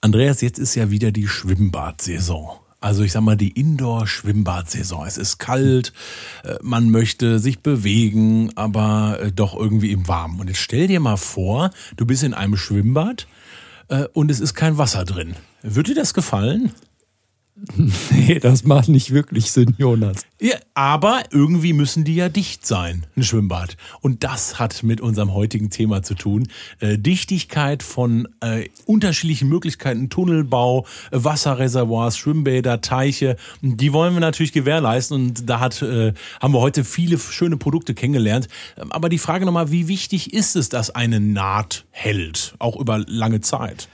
[0.00, 2.58] Andreas, jetzt ist ja wieder die Schwimmbadsaison.
[2.80, 5.06] Also ich sag mal die Indoor-Schwimmbadsaison.
[5.06, 5.92] Es ist kalt,
[6.44, 10.38] äh, man möchte sich bewegen, aber äh, doch irgendwie im Warmen.
[10.38, 13.26] Und jetzt stell dir mal vor, du bist in einem Schwimmbad
[13.88, 15.34] äh, und es ist kein Wasser drin.
[15.62, 16.72] Würde dir das gefallen?
[18.10, 20.22] Nee, das macht nicht wirklich Sinn, Jonas.
[20.40, 23.76] Ja, aber irgendwie müssen die ja dicht sein, ein Schwimmbad.
[24.00, 26.48] Und das hat mit unserem heutigen Thema zu tun.
[26.80, 33.36] Äh, Dichtigkeit von äh, unterschiedlichen Möglichkeiten, Tunnelbau, äh, Wasserreservoirs, Schwimmbäder, Teiche.
[33.62, 37.94] Die wollen wir natürlich gewährleisten und da hat, äh, haben wir heute viele schöne Produkte
[37.94, 38.48] kennengelernt.
[38.76, 42.98] Ähm, aber die Frage nochmal, wie wichtig ist es, dass eine Naht hält, auch über
[43.06, 43.88] lange Zeit?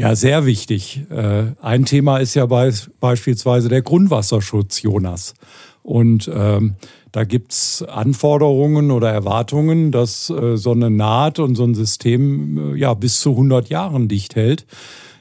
[0.00, 1.02] Ja, sehr wichtig.
[1.10, 5.34] Äh, ein Thema ist ja beispielsweise der Grundwasserschutz, Jonas.
[5.82, 6.76] Und ähm,
[7.12, 12.78] da gibt's Anforderungen oder Erwartungen, dass äh, so eine Naht und so ein System äh,
[12.78, 14.64] ja bis zu 100 Jahren dicht hält.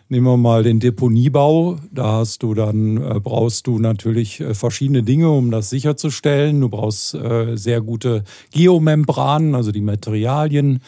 [0.08, 1.77] Nehmen wir mal den Deponiebau.
[1.91, 6.62] Da hast du dann, äh, brauchst du natürlich äh, verschiedene Dinge, um das sicherzustellen.
[6.62, 10.80] Du brauchst äh, sehr gute Geomembranen, also die Materialien.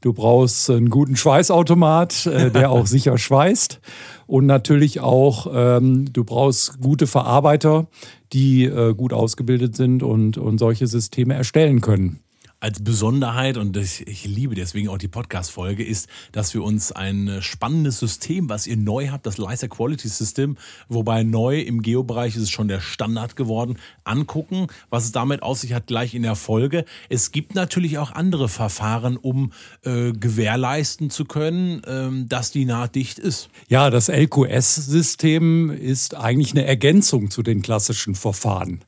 [0.00, 3.80] Du brauchst einen guten Schweißautomat, äh, der auch sicher schweißt.
[4.26, 7.86] Und natürlich auch, ähm, du brauchst gute Verarbeiter,
[8.32, 12.20] die äh, gut ausgebildet sind und, und solche Systeme erstellen können
[12.60, 17.38] als Besonderheit, und ich, ich liebe deswegen auch die Podcast-Folge, ist, dass wir uns ein
[17.40, 20.58] spannendes System, was ihr neu habt, das Leiser Quality System,
[20.88, 25.62] wobei neu im Geo-Bereich ist es schon der Standard geworden, angucken, was es damit aus
[25.62, 26.84] sich hat, gleich in der Folge.
[27.08, 29.52] Es gibt natürlich auch andere Verfahren, um
[29.82, 33.48] äh, gewährleisten zu können, äh, dass die Naht dicht ist.
[33.68, 38.80] Ja, das LQS-System ist eigentlich eine Ergänzung zu den klassischen Verfahren.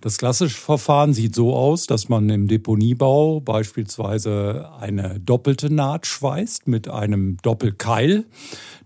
[0.00, 6.68] Das klassische Verfahren sieht so aus, dass man im Deponiebau beispielsweise eine doppelte Naht schweißt
[6.68, 8.24] mit einem Doppelkeil.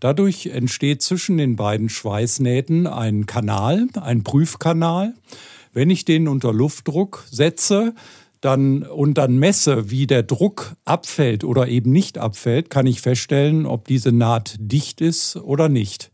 [0.00, 5.14] Dadurch entsteht zwischen den beiden Schweißnähten ein Kanal, ein Prüfkanal.
[5.72, 7.94] Wenn ich den unter Luftdruck setze,
[8.40, 13.66] dann, und dann messe, wie der Druck abfällt oder eben nicht abfällt, kann ich feststellen,
[13.66, 16.10] ob diese Naht dicht ist oder nicht.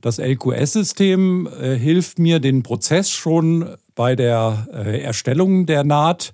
[0.00, 6.32] Das LQS-System äh, hilft mir, den Prozess schon bei der äh, Erstellung der Naht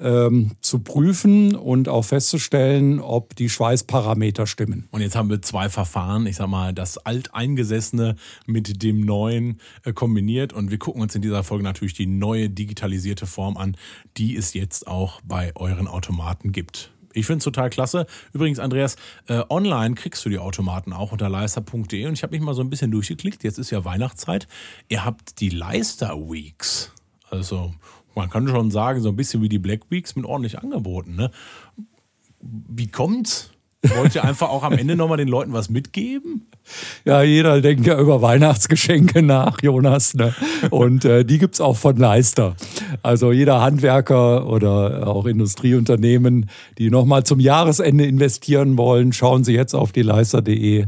[0.00, 4.88] ähm, zu prüfen und auch festzustellen, ob die Schweißparameter stimmen.
[4.90, 9.92] Und jetzt haben wir zwei Verfahren, ich sag mal, das alteingesessene mit dem neuen äh,
[9.92, 13.76] kombiniert und wir gucken uns in dieser Folge natürlich die neue digitalisierte Form an,
[14.16, 16.92] die es jetzt auch bei euren Automaten gibt.
[17.12, 18.06] Ich finde es total klasse.
[18.32, 18.96] Übrigens, Andreas,
[19.26, 22.62] äh, online kriegst du die Automaten auch unter leister.de und ich habe mich mal so
[22.62, 23.44] ein bisschen durchgeklickt.
[23.44, 24.46] Jetzt ist ja Weihnachtszeit.
[24.88, 26.92] Ihr habt die Leister Weeks.
[27.30, 27.74] Also
[28.14, 31.14] man kann schon sagen, so ein bisschen wie die Black Weeks mit ordentlich Angeboten.
[31.14, 31.30] Ne?
[32.40, 33.52] Wie kommt's?
[33.82, 36.48] Wollt ihr einfach auch am Ende nochmal den Leuten was mitgeben?
[37.04, 40.14] Ja, jeder denkt ja über Weihnachtsgeschenke nach, Jonas.
[40.14, 40.34] Ne?
[40.70, 42.56] Und äh, die gibt's auch von Leister.
[43.02, 49.74] Also jeder Handwerker oder auch Industrieunternehmen, die nochmal zum Jahresende investieren wollen, schauen Sie jetzt
[49.74, 50.86] auf die leister.de.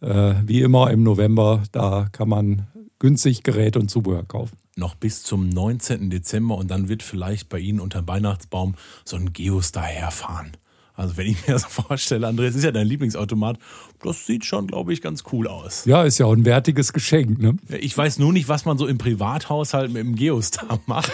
[0.00, 2.66] Äh, wie immer im November, da kann man
[2.98, 6.08] günstig Gerät und Zubehör kaufen noch bis zum 19.
[6.08, 8.74] Dezember und dann wird vielleicht bei Ihnen unter dem Weihnachtsbaum
[9.04, 10.52] so ein Geostar herfahren.
[11.00, 13.58] Also wenn ich mir das vorstelle, Andreas, ist ja dein Lieblingsautomat,
[14.02, 15.86] das sieht schon, glaube ich, ganz cool aus.
[15.86, 17.38] Ja, ist ja auch ein wertiges Geschenk.
[17.38, 17.56] Ne?
[17.68, 21.10] Ich weiß nur nicht, was man so im Privathaushalt mit dem Geostar macht.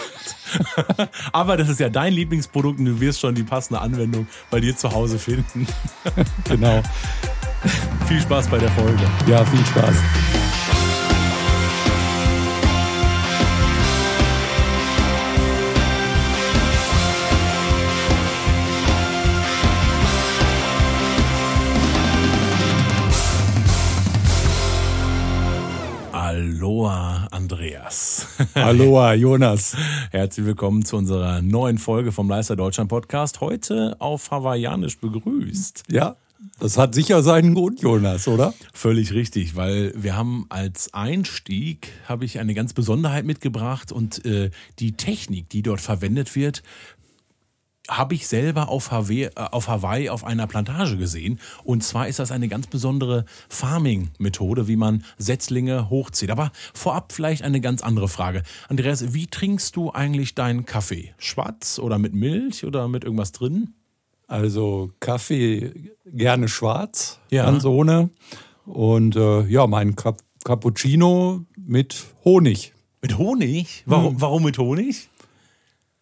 [1.32, 4.76] Aber das ist ja dein Lieblingsprodukt und du wirst schon die passende Anwendung bei dir
[4.76, 5.68] zu Hause finden.
[6.44, 6.82] genau.
[8.08, 9.02] viel Spaß bei der Folge.
[9.28, 10.45] Ja, viel Spaß.
[26.86, 28.28] Aloha, Andreas.
[28.54, 29.76] Aloha, Jonas.
[30.12, 33.40] Herzlich willkommen zu unserer neuen Folge vom Leister Deutschland Podcast.
[33.40, 35.82] Heute auf Hawaiianisch begrüßt.
[35.90, 36.14] Ja,
[36.60, 38.54] das hat sicher seinen Grund, Jonas, oder?
[38.72, 44.50] Völlig richtig, weil wir haben als Einstieg habe ich eine ganz Besonderheit mitgebracht und äh,
[44.78, 46.62] die Technik, die dort verwendet wird,
[47.88, 51.38] habe ich selber auf Hawaii, äh, auf Hawaii auf einer Plantage gesehen.
[51.64, 56.30] Und zwar ist das eine ganz besondere Farming-Methode, wie man Setzlinge hochzieht.
[56.30, 58.42] Aber vorab vielleicht eine ganz andere Frage.
[58.68, 61.14] Andreas, wie trinkst du eigentlich deinen Kaffee?
[61.18, 63.74] Schwarz oder mit Milch oder mit irgendwas drin?
[64.28, 67.44] Also Kaffee gerne schwarz, ja.
[67.44, 68.10] ganz ohne.
[68.64, 72.72] Und äh, ja, mein Cap Cappuccino mit Honig.
[73.02, 73.82] Mit Honig?
[73.84, 74.20] Warum, hm.
[74.20, 75.08] warum mit Honig?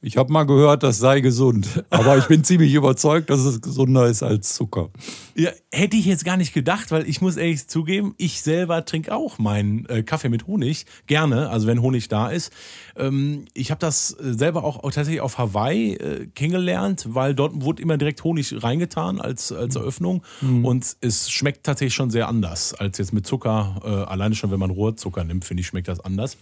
[0.07, 1.83] Ich habe mal gehört, das sei gesund.
[1.89, 4.91] Aber ich bin ziemlich überzeugt, dass es gesunder ist als Zucker.
[5.35, 9.15] Ja, hätte ich jetzt gar nicht gedacht, weil ich muss ehrlich zugeben, ich selber trinke
[9.15, 10.85] auch meinen äh, Kaffee mit Honig.
[11.07, 12.53] Gerne, also wenn Honig da ist.
[12.97, 17.63] Ähm, ich habe das äh, selber auch, auch, tatsächlich auf Hawaii äh, kennengelernt, weil dort
[17.63, 20.23] wurde immer direkt Honig reingetan als, als Eröffnung.
[20.43, 20.67] Mhm.
[20.67, 23.81] Und es schmeckt tatsächlich schon sehr anders als jetzt mit Zucker.
[23.83, 26.37] Äh, alleine schon, wenn man Rohrzucker nimmt, finde ich, schmeckt das anders.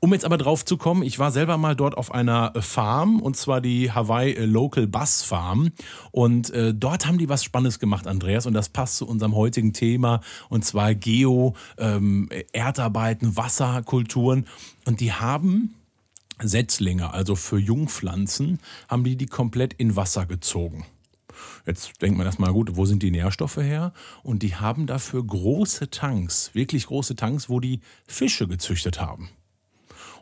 [0.00, 3.36] Um jetzt aber drauf zu kommen, ich war selber mal dort auf einer Farm und
[3.36, 5.70] zwar die Hawaii Local Bus Farm
[6.12, 9.72] und äh, dort haben die was Spannendes gemacht, Andreas, und das passt zu unserem heutigen
[9.72, 14.46] Thema und zwar Geo, ähm, Erdarbeiten, Wasserkulturen
[14.84, 15.74] und die haben
[16.40, 20.86] Setzlinge, also für Jungpflanzen, haben die die komplett in Wasser gezogen.
[21.66, 23.92] Jetzt denkt man erstmal, gut, wo sind die Nährstoffe her?
[24.22, 29.30] Und die haben dafür große Tanks, wirklich große Tanks, wo die Fische gezüchtet haben.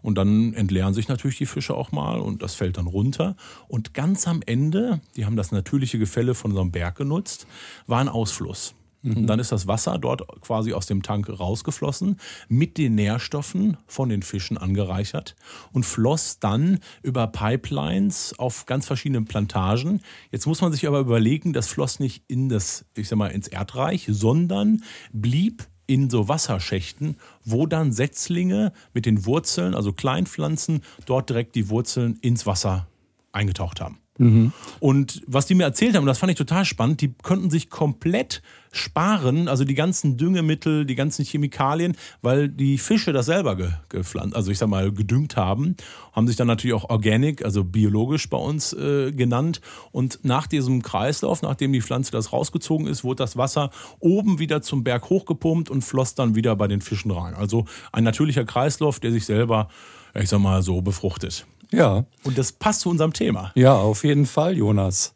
[0.02, 3.36] Und dann entleeren sich natürlich die Fische auch mal und das fällt dann runter.
[3.68, 7.46] Und ganz am Ende, die haben das natürliche Gefälle von so einem Berg genutzt,
[7.86, 8.74] war ein Ausfluss.
[9.06, 9.26] Und mhm.
[9.26, 14.22] dann ist das Wasser dort quasi aus dem Tank rausgeflossen, mit den Nährstoffen von den
[14.22, 15.36] Fischen angereichert
[15.72, 20.00] und floss dann über Pipelines auf ganz verschiedenen Plantagen.
[20.32, 23.48] Jetzt muss man sich aber überlegen, das floss nicht in das, ich sag mal, ins
[23.48, 24.82] Erdreich, sondern
[25.12, 31.68] blieb in so Wasserschächten, wo dann Setzlinge mit den Wurzeln, also Kleinpflanzen, dort direkt die
[31.68, 32.86] Wurzeln ins Wasser
[33.32, 33.98] eingetaucht haben.
[34.18, 34.52] Mhm.
[34.80, 38.42] Und was die mir erzählt haben, das fand ich total spannend, die könnten sich komplett
[38.76, 44.36] sparen, also die ganzen Düngemittel, die ganzen Chemikalien, weil die Fische das selber ge gepflanzt,
[44.36, 45.76] also ich sag mal gedüngt haben,
[46.12, 49.60] haben sich dann natürlich auch organic, also biologisch bei uns äh, genannt.
[49.92, 53.70] Und nach diesem Kreislauf, nachdem die Pflanze das rausgezogen ist, wurde das Wasser
[54.00, 57.34] oben wieder zum Berg hochgepumpt und floss dann wieder bei den Fischen rein.
[57.34, 59.68] Also ein natürlicher Kreislauf, der sich selber,
[60.14, 61.46] ich sag mal so, befruchtet.
[61.72, 62.04] Ja.
[62.24, 63.52] Und das passt zu unserem Thema.
[63.54, 65.14] Ja, auf jeden Fall, Jonas.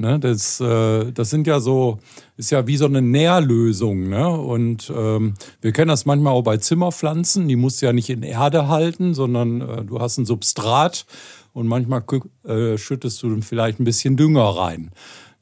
[0.00, 1.98] Ne, das, äh, das sind ja so,
[2.38, 4.08] ist ja wie so eine Nährlösung.
[4.08, 4.30] Ne?
[4.30, 7.48] Und ähm, wir kennen das manchmal auch bei Zimmerpflanzen.
[7.48, 11.04] Die musst du ja nicht in Erde halten, sondern äh, du hast ein Substrat
[11.52, 12.02] und manchmal
[12.44, 14.90] äh, schüttest du vielleicht ein bisschen Dünger rein.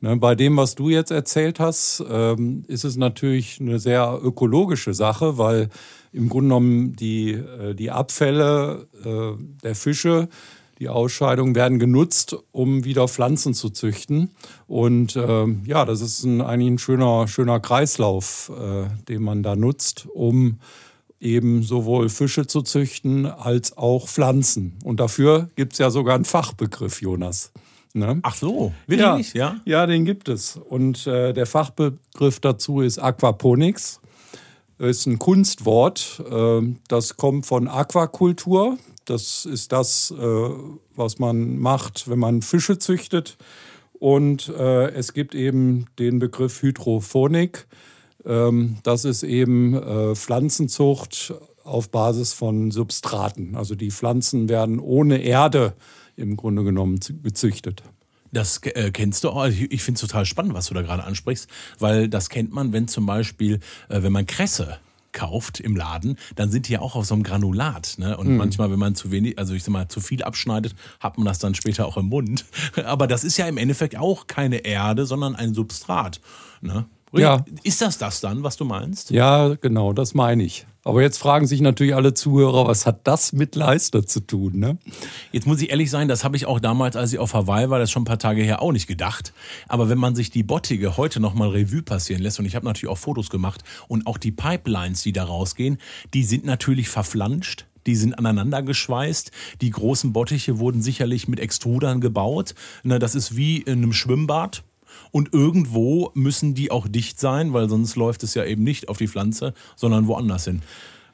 [0.00, 4.94] Ne, bei dem, was du jetzt erzählt hast, ähm, ist es natürlich eine sehr ökologische
[4.94, 5.70] Sache, weil
[6.12, 10.28] im Grunde genommen die, äh, die Abfälle äh, der Fische
[10.78, 14.30] die Ausscheidungen werden genutzt, um wieder Pflanzen zu züchten.
[14.66, 19.56] Und äh, ja, das ist ein, eigentlich ein schöner, schöner Kreislauf, äh, den man da
[19.56, 20.60] nutzt, um
[21.20, 24.78] eben sowohl Fische zu züchten als auch Pflanzen.
[24.84, 27.50] Und dafür gibt es ja sogar einen Fachbegriff, Jonas.
[27.94, 28.20] Ne?
[28.22, 29.34] Ach so, wirklich?
[29.34, 29.80] Ja, ja?
[29.80, 30.56] ja den gibt es.
[30.56, 34.00] Und äh, der Fachbegriff dazu ist Aquaponics.
[34.78, 38.78] Das ist ein Kunstwort, äh, das kommt von Aquakultur.
[39.04, 40.50] Das ist das, äh,
[40.94, 43.38] was man macht, wenn man Fische züchtet.
[43.98, 47.66] Und äh, es gibt eben den Begriff Hydrophonik.
[48.24, 51.34] Ähm, das ist eben äh, Pflanzenzucht
[51.64, 53.56] auf Basis von Substraten.
[53.56, 55.74] Also die Pflanzen werden ohne Erde
[56.18, 57.82] im Grunde genommen gezüchtet.
[58.32, 59.42] Das äh, kennst du auch.
[59.42, 61.48] Also ich, ich finde es total spannend, was du da gerade ansprichst,
[61.78, 64.78] weil das kennt man, wenn zum Beispiel, äh, wenn man Kresse
[65.12, 67.96] kauft im Laden, dann sind die ja auch auf so einem Granulat.
[67.98, 68.16] Ne?
[68.16, 68.36] Und mhm.
[68.36, 71.38] manchmal, wenn man zu wenig, also ich sag mal, zu viel abschneidet, hat man das
[71.38, 72.44] dann später auch im Mund.
[72.84, 76.20] Aber das ist ja im Endeffekt auch keine Erde, sondern ein Substrat.
[76.60, 76.86] Ne?
[77.12, 77.44] Ja.
[77.62, 79.10] Ist das das dann, was du meinst?
[79.10, 80.66] Ja, genau, das meine ich.
[80.84, 84.58] Aber jetzt fragen sich natürlich alle Zuhörer, was hat das mit Leister zu tun?
[84.58, 84.78] Ne?
[85.32, 87.78] Jetzt muss ich ehrlich sein, das habe ich auch damals, als ich auf Hawaii war,
[87.78, 89.34] das schon ein paar Tage her auch nicht gedacht.
[89.68, 92.90] Aber wenn man sich die Bottige heute nochmal Revue passieren lässt, und ich habe natürlich
[92.90, 95.78] auch Fotos gemacht und auch die Pipelines, die da rausgehen,
[96.14, 97.66] die sind natürlich verflanscht.
[97.86, 99.30] Die sind aneinander geschweißt.
[99.62, 102.54] Die großen Bottiche wurden sicherlich mit Extrudern gebaut.
[102.84, 104.62] Das ist wie in einem Schwimmbad.
[105.10, 108.98] Und irgendwo müssen die auch dicht sein, weil sonst läuft es ja eben nicht auf
[108.98, 110.62] die Pflanze, sondern woanders hin.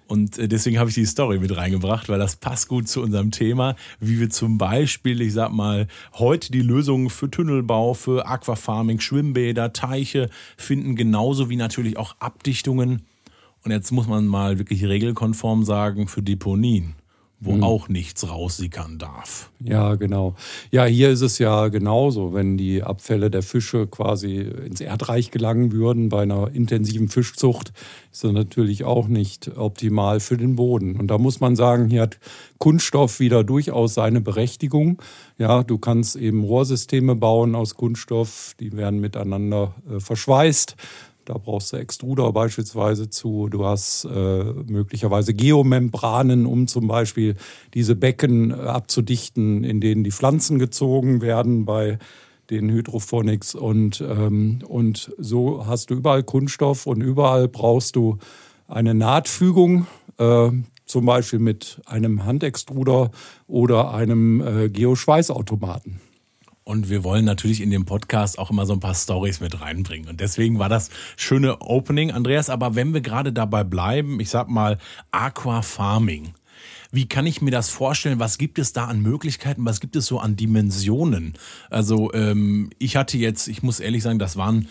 [0.07, 3.31] Und äh, deswegen habe ich die Story mit reingebracht, weil das passt gut zu unserem
[3.31, 9.01] Thema, wie wir zum Beispiel, ich sag mal, heute die Lösungen für Tunnelbau, für Aquafarming,
[9.01, 13.03] Schwimmbäder, Teiche finden, genauso wie natürlich auch Abdichtungen.
[13.65, 16.95] Und jetzt muss man mal wirklich regelkonform sagen, für Deponien
[17.45, 17.63] wo mhm.
[17.63, 19.51] auch nichts raussickern darf.
[19.61, 20.35] Ja, genau.
[20.71, 22.33] Ja, hier ist es ja genauso.
[22.33, 27.73] Wenn die Abfälle der Fische quasi ins Erdreich gelangen würden bei einer intensiven Fischzucht,
[28.11, 30.97] ist das natürlich auch nicht optimal für den Boden.
[30.97, 32.19] Und da muss man sagen, hier hat
[32.59, 35.03] Kunststoff wieder durchaus seine Berechtigung.
[35.39, 40.77] Ja, du kannst eben Rohrsysteme bauen aus Kunststoff, die werden miteinander äh, verschweißt
[41.25, 43.49] Da brauchst du Extruder beispielsweise zu.
[43.49, 47.37] Du hast äh, möglicherweise Geomembranen, um zum Beispiel
[47.73, 51.99] diese Becken äh, abzudichten, in denen die Pflanzen gezogen werden bei
[52.51, 53.55] den Hydrophonics.
[53.55, 58.19] Und, ähm, und so hast du überall Kunststoff und überall brauchst du
[58.69, 59.87] eine Nahtfügung.
[60.19, 60.51] Äh,
[60.87, 63.11] zum Beispiel mit einem Handextruder
[63.47, 66.01] oder einem äh, Geoschweißautomaten.
[66.65, 70.09] Und wir wollen natürlich in dem Podcast auch immer so ein paar Stories mit reinbringen.
[70.09, 72.49] Und deswegen war das schöne Opening, Andreas.
[72.49, 74.79] Aber wenn wir gerade dabei bleiben, ich sag mal
[75.11, 76.35] Aquafarming.
[76.91, 78.19] Wie kann ich mir das vorstellen?
[78.19, 79.65] Was gibt es da an Möglichkeiten?
[79.65, 81.35] Was gibt es so an Dimensionen?
[81.69, 84.69] Also ähm, ich hatte jetzt, ich muss ehrlich sagen, das waren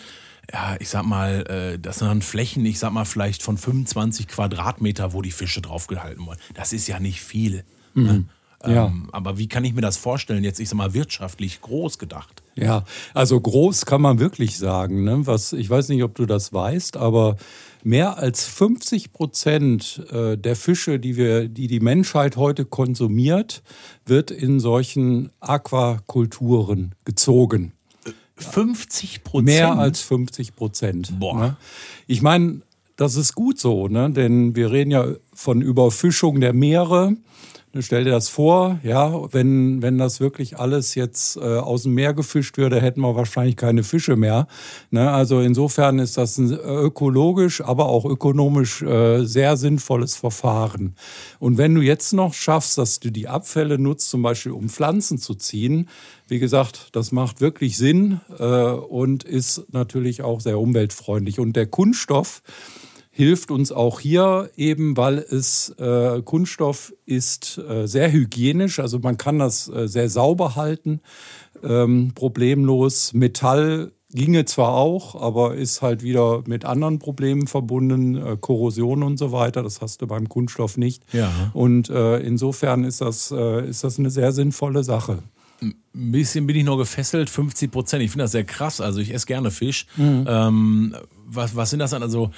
[0.52, 5.12] ja, ich sag mal, äh, das dann Flächen, ich sag mal, vielleicht von 25 Quadratmeter,
[5.12, 6.40] wo die Fische draufgehalten wurden.
[6.54, 7.64] Das ist ja nicht viel.
[7.94, 8.12] Ne?
[8.12, 8.28] Mhm.
[8.66, 8.86] Ja.
[8.86, 12.42] Ähm, aber wie kann ich mir das vorstellen, jetzt, ich sag mal, wirtschaftlich groß gedacht?
[12.56, 15.04] Ja, also groß kann man wirklich sagen.
[15.04, 15.26] Ne?
[15.26, 17.36] Was, ich weiß nicht, ob du das weißt, aber
[17.82, 23.62] mehr als 50 Prozent äh, der Fische, die, wir, die die Menschheit heute konsumiert,
[24.06, 27.72] wird in solchen Aquakulturen gezogen.
[28.36, 29.46] 50 Prozent?
[29.46, 31.18] Mehr als 50 Prozent.
[31.18, 31.38] Boah.
[31.38, 31.56] Ne?
[32.06, 32.62] Ich meine,
[32.96, 34.10] das ist gut so, ne?
[34.10, 37.16] denn wir reden ja von Überfischung der Meere.
[37.80, 42.14] Stell dir das vor, ja, wenn, wenn das wirklich alles jetzt äh, aus dem Meer
[42.14, 44.46] gefischt würde, hätten wir wahrscheinlich keine Fische mehr.
[44.92, 45.10] Ne?
[45.10, 50.94] Also insofern ist das ein ökologisch, aber auch ökonomisch äh, sehr sinnvolles Verfahren.
[51.40, 55.18] Und wenn du jetzt noch schaffst, dass du die Abfälle nutzt, zum Beispiel um Pflanzen
[55.18, 55.88] zu ziehen,
[56.28, 61.40] wie gesagt, das macht wirklich Sinn äh, und ist natürlich auch sehr umweltfreundlich.
[61.40, 62.42] Und der Kunststoff,
[63.16, 69.16] hilft uns auch hier eben, weil es äh, Kunststoff ist äh, sehr hygienisch, also man
[69.16, 71.00] kann das äh, sehr sauber halten,
[71.62, 73.14] ähm, problemlos.
[73.14, 79.16] Metall ginge zwar auch, aber ist halt wieder mit anderen Problemen verbunden, äh, Korrosion und
[79.16, 79.62] so weiter.
[79.62, 81.04] Das hast du beim Kunststoff nicht.
[81.12, 81.30] Ja.
[81.52, 85.20] Und äh, insofern ist das, äh, ist das eine sehr sinnvolle Sache.
[85.62, 88.02] Ein bisschen bin ich noch gefesselt, 50 Prozent.
[88.02, 88.80] Ich finde das sehr krass.
[88.80, 89.86] Also ich esse gerne Fisch.
[89.96, 90.24] Mhm.
[90.28, 92.02] Ähm, was, was sind das dann?
[92.02, 92.30] Also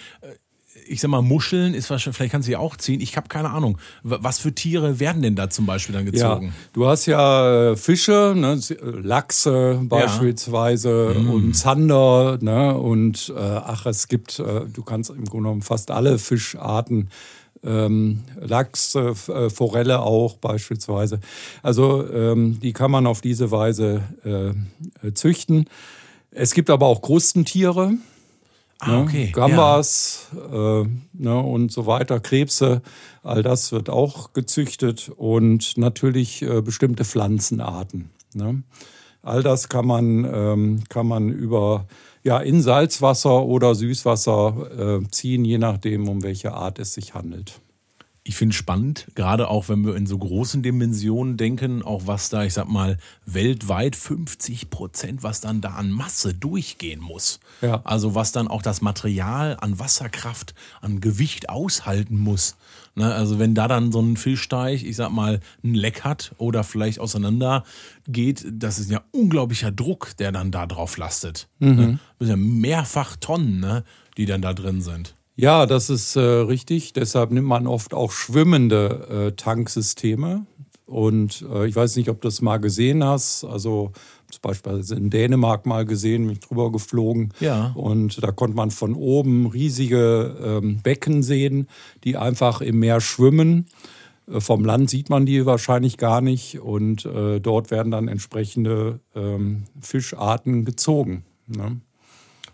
[0.89, 3.01] ich sag mal, Muscheln ist wahrscheinlich, vielleicht kannst du ja auch ziehen.
[3.01, 3.79] Ich habe keine Ahnung.
[4.03, 6.47] Was für Tiere werden denn da zum Beispiel dann gezogen?
[6.47, 8.61] Ja, du hast ja äh, Fische, ne,
[9.03, 11.21] Lachse beispielsweise ja.
[11.21, 11.31] mhm.
[11.31, 15.91] und Zander, ne, und äh, ach, es gibt, äh, du kannst im Grunde genommen fast
[15.91, 17.11] alle Fischarten
[17.65, 21.21] ähm, Lachs, äh, äh, Forelle auch beispielsweise.
[21.63, 25.69] Also ähm, die kann man auf diese Weise äh, züchten.
[26.31, 27.93] Es gibt aber auch Krustentiere.
[28.79, 29.03] Ah, ne?
[29.03, 29.31] okay.
[29.33, 30.83] Gambas ja.
[30.83, 32.83] äh, ne, und so weiter, Krebse,
[33.23, 38.11] all das wird auch gezüchtet und natürlich äh, bestimmte Pflanzenarten.
[38.35, 38.63] Ne?
[39.23, 41.87] All das kann man, ähm, kann man über
[42.23, 47.61] ja, in Salzwasser oder Süßwasser äh, ziehen, je nachdem, um welche Art es sich handelt
[48.29, 52.43] ich finde spannend, gerade auch wenn wir in so großen Dimensionen denken, auch was da,
[52.43, 57.39] ich sag mal, weltweit 50 Prozent, was dann da an Masse durchgehen muss.
[57.63, 57.83] Ja.
[57.85, 62.57] Also was dann auch das Material an Wasserkraft, an Gewicht aushalten muss.
[62.97, 63.15] Ne?
[63.15, 66.99] Also wenn da dann so ein Fischteich, ich sag mal, ein Leck hat oder vielleicht
[66.99, 67.63] auseinander
[68.09, 71.47] geht, das ist ja unglaublicher Druck, der dann da drauf lastet.
[71.61, 71.77] Mhm.
[71.77, 71.99] Ne?
[72.19, 73.85] Das sind ja mehrfach Tonnen, ne?
[74.17, 75.15] die dann da drin sind.
[75.37, 76.95] Ja, das ist äh, richtig.
[76.95, 80.47] Deshalb nimmt man oft auch schwimmende äh, Tanksysteme.
[80.87, 83.45] Und äh, ich weiß nicht, ob du das mal gesehen hast.
[83.45, 83.93] Also
[84.31, 87.35] zum Beispiel in Dänemark mal gesehen, mich drüber geflogen.
[87.41, 87.73] Ja.
[87.75, 91.69] Und da konnte man von oben riesige ähm, Becken sehen,
[92.05, 93.67] die einfach im Meer schwimmen.
[94.31, 96.61] Äh, vom Land sieht man die wahrscheinlich gar nicht.
[96.61, 101.25] Und äh, dort werden dann entsprechende ähm, Fischarten gezogen.
[101.47, 101.81] Ne?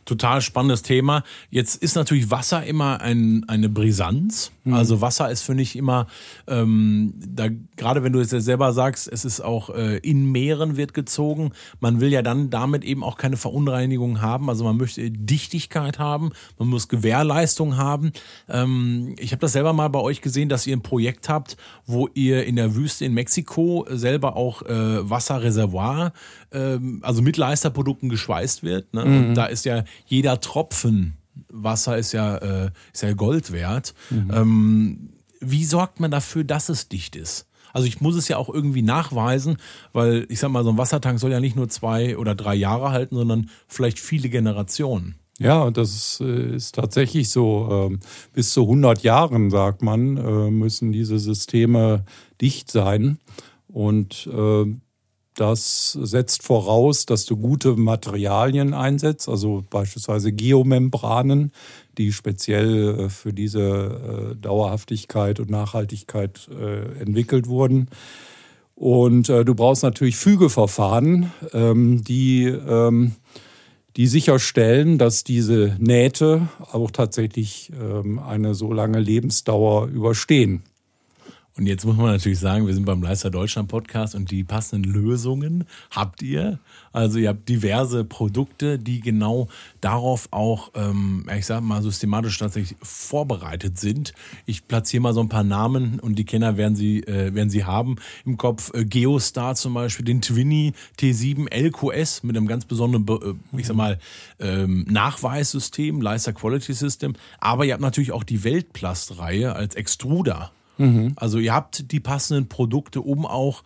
[0.05, 1.25] Total spannendes Thema.
[1.51, 4.53] Jetzt ist natürlich Wasser immer ein, eine Brisanz.
[4.65, 4.75] Mhm.
[4.75, 6.07] Also Wasser ist für mich immer,
[6.47, 10.77] ähm, da, gerade wenn du es ja selber sagst, es ist auch äh, in Meeren
[10.77, 11.53] wird gezogen.
[11.81, 14.49] Man will ja dann damit eben auch keine Verunreinigung haben.
[14.49, 18.13] Also man möchte Dichtigkeit haben, man muss Gewährleistung haben.
[18.49, 22.09] Ähm, ich habe das selber mal bei euch gesehen, dass ihr ein Projekt habt, wo
[22.15, 26.13] ihr in der Wüste in Mexiko selber auch äh, Wasserreservoir,
[26.51, 28.95] äh, also mit Leisterprodukten geschweißt wird.
[28.95, 29.05] Ne?
[29.05, 29.35] Mhm.
[29.35, 31.17] da ist ja jeder Tropfen
[31.53, 33.95] Wasser ist ja, äh, ist ja Gold wert.
[34.11, 34.31] Mhm.
[34.33, 35.09] Ähm,
[35.41, 37.47] wie sorgt man dafür, dass es dicht ist?
[37.73, 39.57] Also ich muss es ja auch irgendwie nachweisen,
[39.93, 42.91] weil ich sag mal, so ein Wassertank soll ja nicht nur zwei oder drei Jahre
[42.91, 45.17] halten, sondern vielleicht viele Generationen.
[45.39, 47.69] Ja, das ist, äh, ist tatsächlich so.
[47.91, 48.01] Ähm,
[48.33, 52.05] bis zu 100 Jahren, sagt man, äh, müssen diese Systeme
[52.41, 53.19] dicht sein.
[53.67, 54.67] Und äh,
[55.35, 61.53] das setzt voraus, dass du gute Materialien einsetzt, also beispielsweise Geomembranen,
[61.97, 67.89] die speziell äh, für diese äh, Dauerhaftigkeit und Nachhaltigkeit äh, entwickelt wurden.
[68.75, 73.13] Und du brauchst natürlich Fügeverfahren, ähm, die, ähm,
[73.97, 80.65] die sicherstellen, dass diese Nähte auch tatsächlich ähm, eine so lange Lebensdauer überstehen.
[81.59, 84.91] Und jetzt muss man natürlich sagen, wir sind beim Leister Deutschland Podcast und die passenden
[84.91, 86.59] Lösungen habt ihr.
[86.93, 89.49] Also ihr habt diverse Produkte, die genau
[89.83, 94.15] darauf auch, ähm, ich sag mal, systematisch tatsächlich vorbereitet sind.
[94.47, 97.65] Ich platziere mal so ein paar Namen und die Kenner werden sie, äh, werden sie
[97.65, 98.73] haben im Kopf.
[98.73, 103.07] Äh, Geostar zum Beispiel, den Twinny T7 LQS mit einem ganz besonderen,
[103.53, 103.99] äh, ich sag mal,
[104.41, 107.13] ähm, Nachweissystem, Leister Quality System.
[107.41, 110.51] Aber ihr habt natürlich auch die Weltplast-Reihe als Extruder.
[110.79, 111.13] Mhm.
[111.17, 113.63] Also ihr habt die passenden Produkte, um auch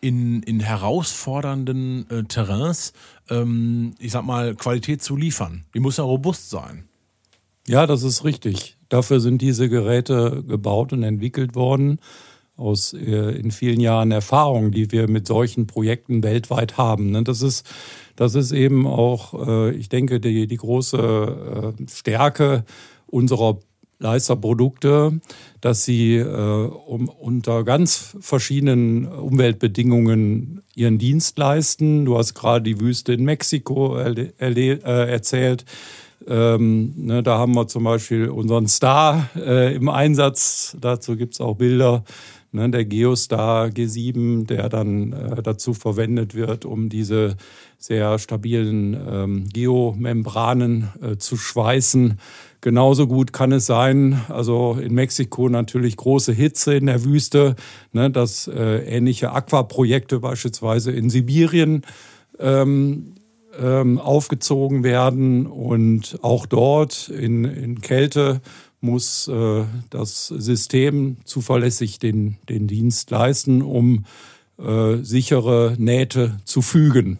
[0.00, 2.92] in, in herausfordernden äh, Terrains,
[3.30, 5.64] ähm, ich sag mal, Qualität zu liefern.
[5.74, 6.84] Die muss ja robust sein.
[7.66, 8.76] Ja, das ist richtig.
[8.88, 12.00] Dafür sind diese Geräte gebaut und entwickelt worden
[12.56, 17.10] aus äh, in vielen Jahren Erfahrung, die wir mit solchen Projekten weltweit haben.
[17.10, 17.22] Ne?
[17.22, 17.68] Das ist,
[18.16, 22.64] das ist eben auch, äh, ich denke, die, die große äh, Stärke
[23.06, 23.58] unserer
[24.02, 25.20] Leisterprodukte,
[25.60, 32.04] dass sie äh, um, unter ganz verschiedenen Umweltbedingungen ihren Dienst leisten.
[32.04, 35.64] Du hast gerade die Wüste in Mexiko äh, erzählt.
[36.28, 40.76] Ähm, ne, da haben wir zum Beispiel unseren Star äh, im Einsatz.
[40.80, 42.04] Dazu gibt es auch Bilder.
[42.54, 47.36] Ne, der Geostar G7, der dann äh, dazu verwendet wird, um diese
[47.78, 52.18] sehr stabilen ähm, Geomembranen äh, zu schweißen.
[52.60, 57.56] Genauso gut kann es sein, also in Mexiko natürlich große Hitze in der Wüste,
[57.92, 61.86] ne, dass äh, ähnliche Aquaprojekte beispielsweise in Sibirien
[62.38, 63.14] ähm,
[63.58, 68.42] ähm, aufgezogen werden und auch dort in, in Kälte
[68.82, 74.04] muss äh, das System zuverlässig den, den Dienst leisten, um
[74.58, 77.18] äh, sichere Nähte zu fügen.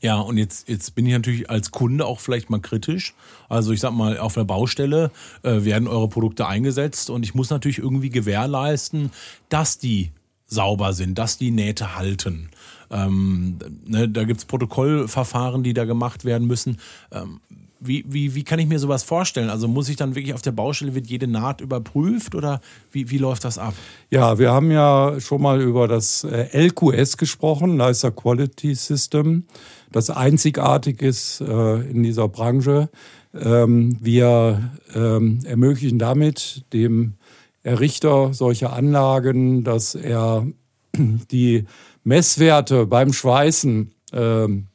[0.00, 3.14] Ja, und jetzt, jetzt bin ich natürlich als Kunde auch vielleicht mal kritisch.
[3.48, 5.12] Also ich sag mal, auf der Baustelle
[5.44, 9.12] äh, werden eure Produkte eingesetzt und ich muss natürlich irgendwie gewährleisten,
[9.48, 10.10] dass die
[10.46, 12.50] sauber sind, dass die Nähte halten.
[12.90, 16.78] Ähm, ne, da gibt's Protokollverfahren, die da gemacht werden müssen.
[17.12, 17.40] Ähm,
[17.84, 19.50] wie, wie, wie kann ich mir sowas vorstellen?
[19.50, 23.18] Also muss ich dann wirklich auf der Baustelle, wird jede Naht überprüft oder wie, wie
[23.18, 23.74] läuft das ab?
[24.10, 29.44] Ja, wir haben ja schon mal über das äh, LQS gesprochen, Leister Quality System,
[29.90, 32.88] das einzigartig ist äh, in dieser Branche.
[33.34, 37.14] Ähm, wir ähm, ermöglichen damit dem
[37.62, 40.46] Errichter solcher Anlagen, dass er
[40.96, 41.64] die
[42.04, 44.66] Messwerte beim Schweißen ähm,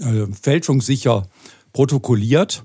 [0.00, 1.28] äh, fälschungssicher
[1.76, 2.62] protokolliert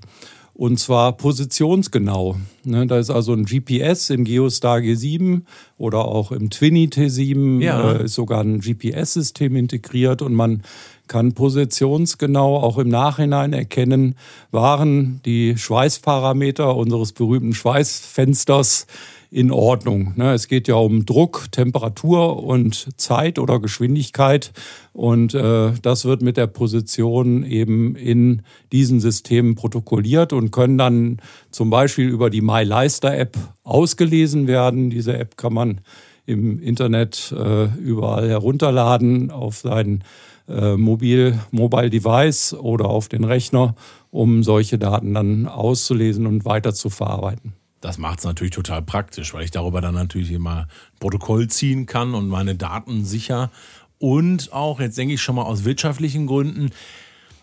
[0.54, 2.36] und zwar positionsgenau.
[2.64, 5.42] Ne, da ist also ein GPS im Geostar G7
[5.76, 7.92] oder auch im Twinny T7 ja.
[7.92, 10.62] äh, ist sogar ein GPS-System integriert und man
[11.08, 14.14] kann positionsgenau auch im Nachhinein erkennen,
[14.50, 18.86] waren die Schweißparameter unseres berühmten Schweißfensters
[19.32, 20.12] in Ordnung.
[20.16, 20.34] Ne?
[20.34, 24.52] Es geht ja um Druck, Temperatur und Zeit oder Geschwindigkeit.
[24.92, 28.42] Und äh, das wird mit der Position eben in
[28.72, 31.16] diesen Systemen protokolliert und können dann
[31.50, 34.90] zum Beispiel über die MyLeister-App ausgelesen werden.
[34.90, 35.80] Diese App kann man
[36.26, 40.04] im Internet äh, überall herunterladen auf sein
[40.46, 43.76] äh, Mobil, Mobile Device oder auf den Rechner,
[44.10, 47.54] um solche Daten dann auszulesen und weiter zu verarbeiten.
[47.82, 50.68] Das macht es natürlich total praktisch, weil ich darüber dann natürlich immer
[51.00, 53.50] Protokoll ziehen kann und meine Daten sicher.
[53.98, 56.70] Und auch, jetzt denke ich schon mal aus wirtschaftlichen Gründen,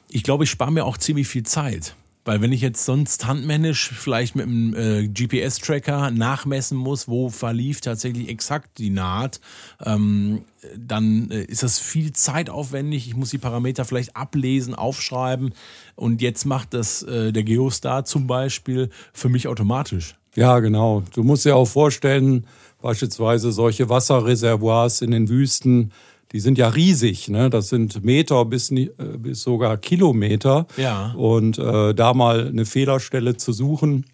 [0.10, 1.94] ich glaube, ich spare mir auch ziemlich viel Zeit.
[2.24, 7.82] Weil wenn ich jetzt sonst handmännisch vielleicht mit einem äh, GPS-Tracker nachmessen muss, wo verlief
[7.82, 9.42] tatsächlich exakt die Naht,
[9.84, 10.44] ähm,
[10.78, 13.08] dann äh, ist das viel zeitaufwendig.
[13.08, 15.54] Ich muss die Parameter vielleicht ablesen, aufschreiben.
[15.96, 20.19] Und jetzt macht das äh, der Geostar zum Beispiel für mich automatisch.
[20.36, 21.04] Ja, genau.
[21.14, 22.46] Du musst dir auch vorstellen,
[22.82, 25.92] beispielsweise solche Wasserreservoirs in den Wüsten,
[26.32, 27.50] die sind ja riesig, ne?
[27.50, 30.68] Das sind Meter bis, äh, bis sogar Kilometer.
[30.78, 31.14] Ja.
[31.14, 34.06] Und äh, da mal eine Fehlerstelle zu suchen,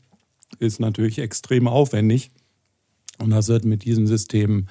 [0.59, 2.31] ist natürlich extrem aufwendig.
[3.19, 4.67] Und das wird mit diesem System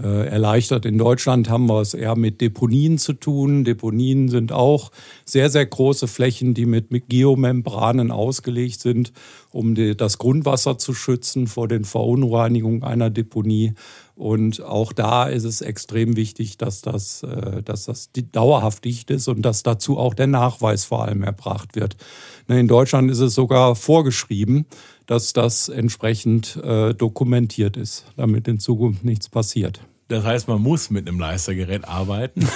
[0.00, 0.86] erleichtert.
[0.86, 3.64] In Deutschland haben wir es eher mit Deponien zu tun.
[3.64, 4.90] Deponien sind auch
[5.24, 9.12] sehr, sehr große Flächen, die mit, mit Geomembranen ausgelegt sind,
[9.50, 13.74] um die, das Grundwasser zu schützen vor den Verunreinigungen einer Deponie.
[14.14, 19.26] Und auch da ist es extrem wichtig, dass das, äh, dass das dauerhaft dicht ist
[19.28, 21.96] und dass dazu auch der Nachweis vor allem erbracht wird.
[22.46, 24.66] Ne, in Deutschland ist es sogar vorgeschrieben,
[25.06, 29.80] dass das entsprechend äh, dokumentiert ist, damit in Zukunft nichts passiert.
[30.12, 32.46] Das heißt, man muss mit einem Leistergerät arbeiten,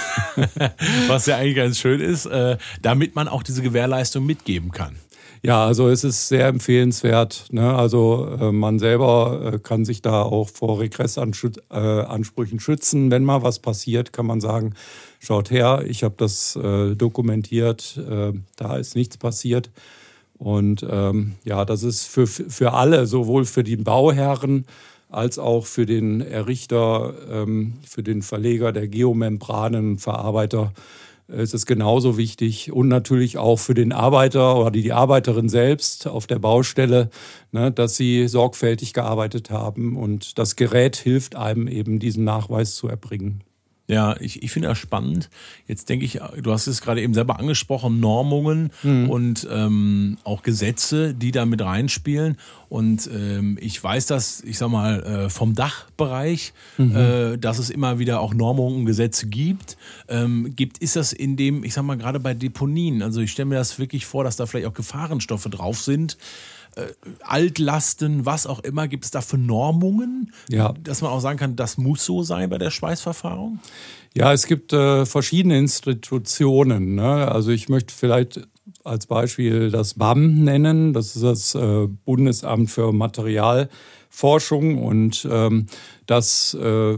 [1.07, 4.97] was ja eigentlich ganz schön ist, äh, damit man auch diese Gewährleistung mitgeben kann.
[5.41, 7.47] Ja, also es ist sehr empfehlenswert.
[7.51, 7.73] Ne?
[7.73, 13.09] Also äh, man selber äh, kann sich da auch vor Regressansprüchen schützen.
[13.09, 14.75] Wenn mal was passiert, kann man sagen,
[15.19, 17.99] schaut her, ich habe das dokumentiert,
[18.55, 19.71] da ist nichts passiert.
[20.37, 24.65] Und ähm, ja, das ist für, für alle, sowohl für die Bauherren
[25.09, 30.73] als auch für den Errichter, ähm, für den Verleger der Geomembranen, Verarbeiter,
[31.29, 36.07] äh, ist es genauso wichtig und natürlich auch für den Arbeiter oder die Arbeiterin selbst
[36.07, 37.09] auf der Baustelle,
[37.51, 42.87] ne, dass sie sorgfältig gearbeitet haben und das Gerät hilft einem eben diesen Nachweis zu
[42.87, 43.43] erbringen.
[43.89, 45.29] Ja, ich, ich finde das spannend.
[45.65, 49.09] Jetzt denke ich, du hast es gerade eben selber angesprochen, Normungen mhm.
[49.09, 52.37] und ähm, auch Gesetze, die da mit reinspielen.
[52.67, 56.95] Und ähm, ich weiß das, ich sag mal, äh, vom Dachbereich, mhm.
[56.95, 59.77] äh, dass es immer wieder auch Normungen und Gesetze gibt.
[60.09, 63.47] Ähm, gibt, ist das in dem, ich sag mal, gerade bei Deponien, also ich stelle
[63.47, 66.17] mir das wirklich vor, dass da vielleicht auch Gefahrenstoffe drauf sind
[66.77, 70.73] äh, Altlasten, was auch immer, gibt es da für Normungen, ja.
[70.83, 73.59] dass man auch sagen kann, das muss so sein bei der Schweißverfahrung?
[74.13, 76.95] Ja, es gibt äh, verschiedene Institutionen.
[76.95, 77.31] Ne?
[77.31, 78.47] Also ich möchte vielleicht
[78.83, 80.93] als Beispiel das BAM nennen.
[80.93, 85.67] Das ist das äh, Bundesamt für Materialforschung und ähm,
[86.05, 86.97] das äh,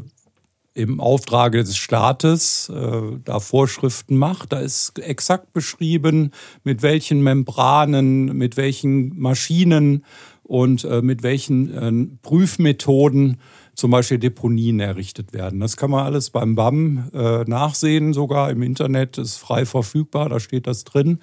[0.79, 4.53] im Auftrage des Staates äh, da Vorschriften macht.
[4.53, 6.31] Da ist exakt beschrieben,
[6.63, 10.05] mit welchen Membranen, mit welchen Maschinen
[10.43, 13.37] und äh, mit welchen äh, Prüfmethoden
[13.75, 15.59] zum Beispiel Deponien errichtet werden.
[15.59, 20.39] Das kann man alles beim BAM äh, nachsehen, sogar im Internet ist frei verfügbar, da
[20.39, 21.19] steht das drin.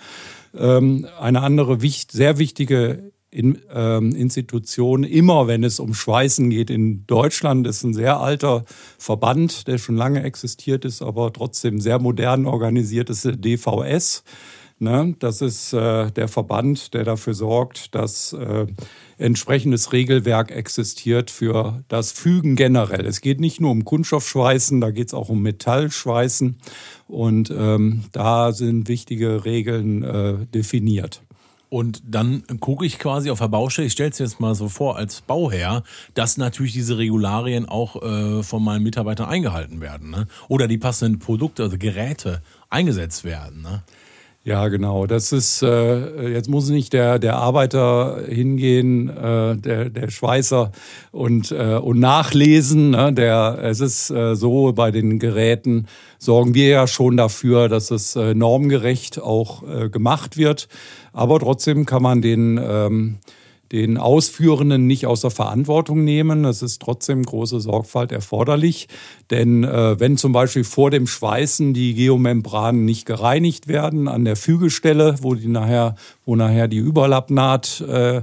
[0.55, 6.71] Ähm, eine andere wicht, sehr wichtige in, ähm, Institution, immer wenn es um Schweißen geht
[6.71, 8.65] in Deutschland, ist ein sehr alter
[8.99, 14.23] Verband, der schon lange existiert ist, aber trotzdem sehr modern organisiert ist, der DVS.
[14.79, 15.15] Ne?
[15.19, 18.67] Das ist äh, der Verband, der dafür sorgt, dass äh,
[19.17, 23.07] entsprechendes Regelwerk existiert für das Fügen generell.
[23.07, 26.59] Es geht nicht nur um Kunststoffschweißen, da geht es auch um Metallschweißen
[27.09, 31.23] und ähm, da sind wichtige Regeln äh, definiert.
[31.69, 34.97] Und dann gucke ich quasi auf der Baustelle, ich stelle es jetzt mal so vor
[34.97, 35.83] als Bauherr,
[36.15, 40.11] dass natürlich diese Regularien auch äh, von meinen Mitarbeitern eingehalten werden.
[40.11, 40.27] Ne?
[40.49, 43.63] Oder die passenden Produkte, also Geräte eingesetzt werden.
[43.63, 43.83] Ne?
[44.47, 45.09] Ja, genau.
[45.09, 50.71] Das ist, äh, jetzt muss nicht der, der Arbeiter hingehen, äh, der, der Schweißer
[51.11, 52.91] und, äh, und nachlesen.
[52.91, 53.13] Ne?
[53.13, 55.89] Der, es ist äh, so, bei den Geräten
[56.21, 60.69] sorgen wir ja schon dafür, dass es äh, normgerecht auch äh, gemacht wird.
[61.13, 63.17] Aber trotzdem kann man den ähm,
[63.73, 66.45] den Ausführenden nicht außer Verantwortung nehmen.
[66.45, 68.89] Es ist trotzdem große Sorgfalt erforderlich,
[69.31, 74.37] denn äh, wenn zum Beispiel vor dem Schweißen die Geomembranen nicht gereinigt werden an der
[74.37, 78.23] Fügestelle, wo die nachher, wo nachher die Überlappnaht äh,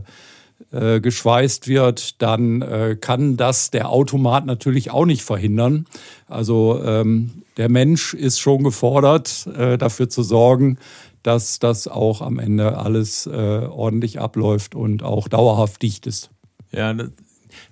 [0.73, 5.86] äh, geschweißt wird, dann äh, kann das der Automat natürlich auch nicht verhindern.
[6.27, 10.79] Also ähm, der Mensch ist schon gefordert, äh, dafür zu sorgen,
[11.23, 16.29] dass das auch am Ende alles äh, ordentlich abläuft und auch dauerhaft dicht ist.
[16.71, 16.95] Ja,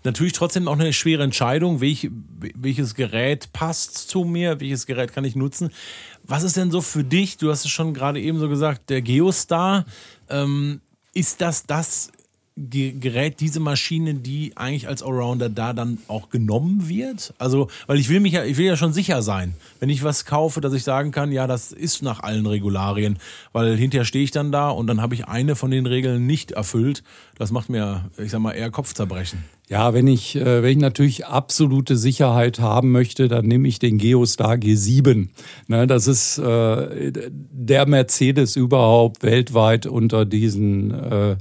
[0.03, 2.09] natürlich trotzdem auch eine schwere Entscheidung, welch,
[2.55, 5.69] welches Gerät passt zu mir, welches Gerät kann ich nutzen.
[6.23, 9.01] Was ist denn so für dich, du hast es schon gerade eben so gesagt, der
[9.01, 9.85] Geostar,
[10.29, 10.81] ähm,
[11.13, 12.11] ist das das
[12.69, 17.34] Gerät, diese Maschine, die eigentlich als Allrounder da dann auch genommen wird?
[17.38, 20.26] Also, weil ich will mich ja, ich will ja schon sicher sein, wenn ich was
[20.26, 23.17] kaufe, dass ich sagen kann, ja, das ist nach allen Regularien,
[23.54, 26.52] weil hinterher stehe ich dann da und dann habe ich eine von den Regeln nicht
[26.52, 27.04] erfüllt.
[27.38, 29.43] Das macht mir, ich sag mal, eher Kopfzerbrechen.
[29.71, 33.97] Ja, wenn ich, äh, wenn ich natürlich absolute Sicherheit haben möchte, dann nehme ich den
[33.97, 35.30] Geostar G7.
[35.67, 41.38] Ne, das ist äh, der Mercedes überhaupt weltweit unter diesen äh,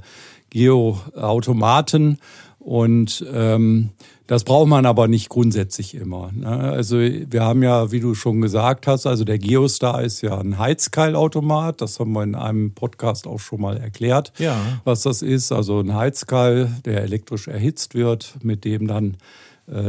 [0.51, 2.19] Geoautomaten.
[2.59, 3.89] Und ähm,
[4.27, 6.31] das braucht man aber nicht grundsätzlich immer.
[6.31, 6.47] Ne?
[6.47, 10.57] Also wir haben ja, wie du schon gesagt hast, also der Geostar ist ja ein
[10.57, 11.81] Heizkeilautomat.
[11.81, 14.55] Das haben wir in einem Podcast auch schon mal erklärt, ja.
[14.83, 15.51] was das ist.
[15.51, 19.17] Also ein Heizkeil, der elektrisch erhitzt wird, mit dem dann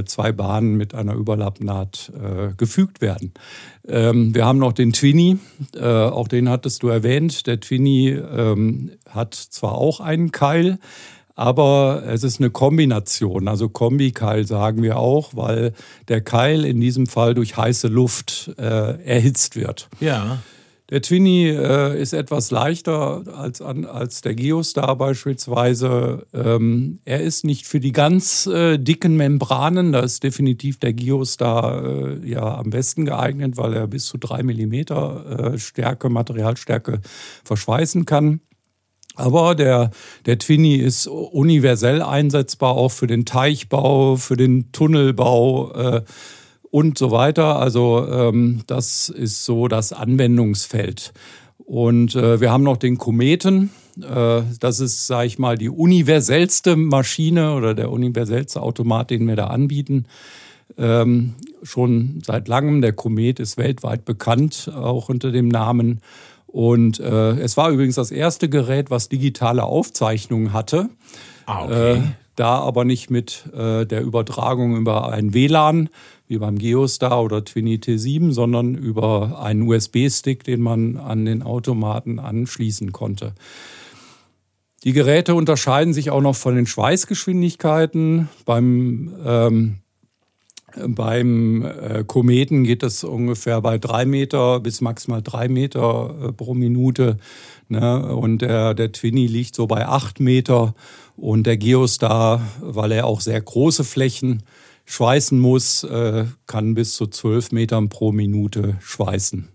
[0.04, 3.32] zwei Bahnen mit einer Überlappnaht äh, gefügt werden.
[3.88, 5.38] Ähm, wir haben noch den Twinny,
[5.74, 7.46] äh, auch den hattest du erwähnt.
[7.46, 10.78] Der Twinny ähm, hat zwar auch einen Keil,
[11.34, 15.72] Aber es ist eine Kombination, also Kombikeil sagen wir auch, weil
[16.08, 19.88] der Keil in diesem Fall durch heiße Luft äh, erhitzt wird.
[20.00, 20.38] Ja.
[20.92, 26.26] Der Twinny äh, ist etwas leichter als, an, als der Geostar beispielsweise.
[26.34, 31.82] Ähm, er ist nicht für die ganz äh, dicken Membranen, da ist definitiv der Geostar
[31.82, 37.00] äh, ja am besten geeignet, weil er bis zu drei Millimeter äh, Stärke, Materialstärke
[37.42, 38.42] verschweißen kann.
[39.14, 39.92] Aber der,
[40.26, 46.02] der Twinny ist universell einsetzbar, auch für den Teichbau, für den Tunnelbau äh,
[46.72, 47.60] und so weiter.
[47.60, 51.12] Also ähm, das ist so das Anwendungsfeld.
[51.58, 53.70] Und äh, wir haben noch den Kometen.
[54.00, 59.36] Äh, das ist, sage ich mal, die universellste Maschine oder der universellste Automat, den wir
[59.36, 60.06] da anbieten.
[60.78, 62.80] Ähm, schon seit langem.
[62.80, 66.00] Der Komet ist weltweit bekannt, auch unter dem Namen.
[66.46, 70.88] Und äh, es war übrigens das erste Gerät, was digitale Aufzeichnungen hatte.
[71.44, 71.92] Ah, okay.
[71.92, 72.02] Äh,
[72.34, 75.90] da aber nicht mit äh, der Übertragung über ein WLAN,
[76.32, 82.18] wie beim Geostar oder Twinny T7, sondern über einen USB-Stick, den man an den Automaten
[82.18, 83.34] anschließen konnte.
[84.82, 88.30] Die Geräte unterscheiden sich auch noch von den Schweißgeschwindigkeiten.
[88.46, 89.76] Beim ähm,
[90.88, 96.54] beim äh, Kometen geht es ungefähr bei drei Meter bis maximal drei Meter äh, pro
[96.54, 97.18] Minute.
[97.68, 98.14] Ne?
[98.16, 100.74] Und der, der Twinny liegt so bei acht Meter.
[101.14, 104.44] Und der Geostar, weil er auch sehr große Flächen
[104.84, 109.48] schweißen muss, äh, kann bis zu zwölf Metern pro Minute schweißen.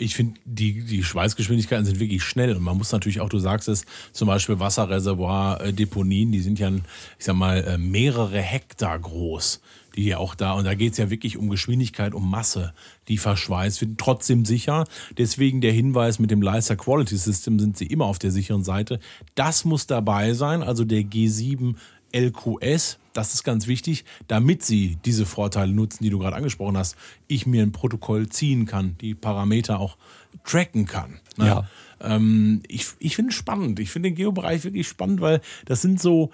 [0.00, 2.54] Ich finde, die, die Schweißgeschwindigkeiten sind wirklich schnell.
[2.54, 6.58] Und man muss natürlich auch, du sagst es, zum Beispiel Wasserreservoir, äh, Deponien, die sind
[6.58, 9.60] ja, ich sag mal, äh, mehrere Hektar groß
[9.98, 12.72] die ja auch da, und da geht es ja wirklich um Geschwindigkeit, um Masse,
[13.08, 14.84] die verschweißt wird, trotzdem sicher.
[15.16, 19.00] Deswegen der Hinweis mit dem Leiser Quality System sind sie immer auf der sicheren Seite.
[19.34, 21.74] Das muss dabei sein, also der G7
[22.12, 26.96] LQS, das ist ganz wichtig, damit sie diese Vorteile nutzen, die du gerade angesprochen hast.
[27.26, 29.96] Ich mir ein Protokoll ziehen kann, die Parameter auch
[30.44, 31.20] tracken kann.
[31.36, 31.46] Ne?
[31.46, 31.68] Ja.
[32.00, 33.80] Ähm, ich ich finde es spannend.
[33.80, 36.30] Ich finde den Geobereich wirklich spannend, weil das sind so,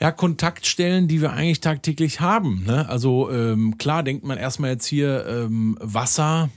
[0.00, 2.64] ja, Kontaktstellen, die wir eigentlich tagtäglich haben.
[2.64, 2.88] Ne?
[2.88, 6.50] Also ähm, klar denkt man erstmal jetzt hier ähm, Wasser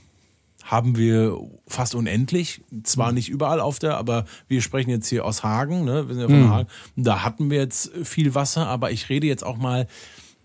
[0.68, 2.60] haben wir fast unendlich.
[2.82, 6.08] Zwar nicht überall auf der, aber wir sprechen jetzt hier aus Hagen, ne?
[6.08, 6.50] Wir sind ja von mhm.
[6.50, 6.68] Hagen.
[6.94, 9.86] Da hatten wir jetzt viel Wasser, aber ich rede jetzt auch mal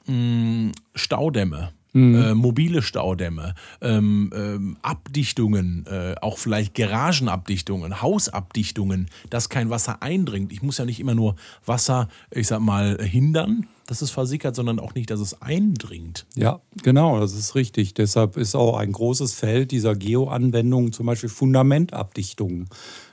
[0.08, 2.16] mh, mm, Staudämme mhm.
[2.16, 10.52] äh, mobile Staudämme, ähm, ähm, Abdichtungen, äh, auch vielleicht Garagenabdichtungen, Hausabdichtungen, dass kein Wasser eindringt.
[10.52, 14.80] Ich muss ja nicht immer nur Wasser, ich sag mal, hindern, dass es versickert, sondern
[14.80, 16.26] auch nicht, dass es eindringt.
[16.36, 17.94] Ja, genau, das ist richtig.
[17.94, 22.70] Deshalb ist auch ein großes Feld dieser Geo-Anwendungen zum Beispiel Fundamentabdichtungen.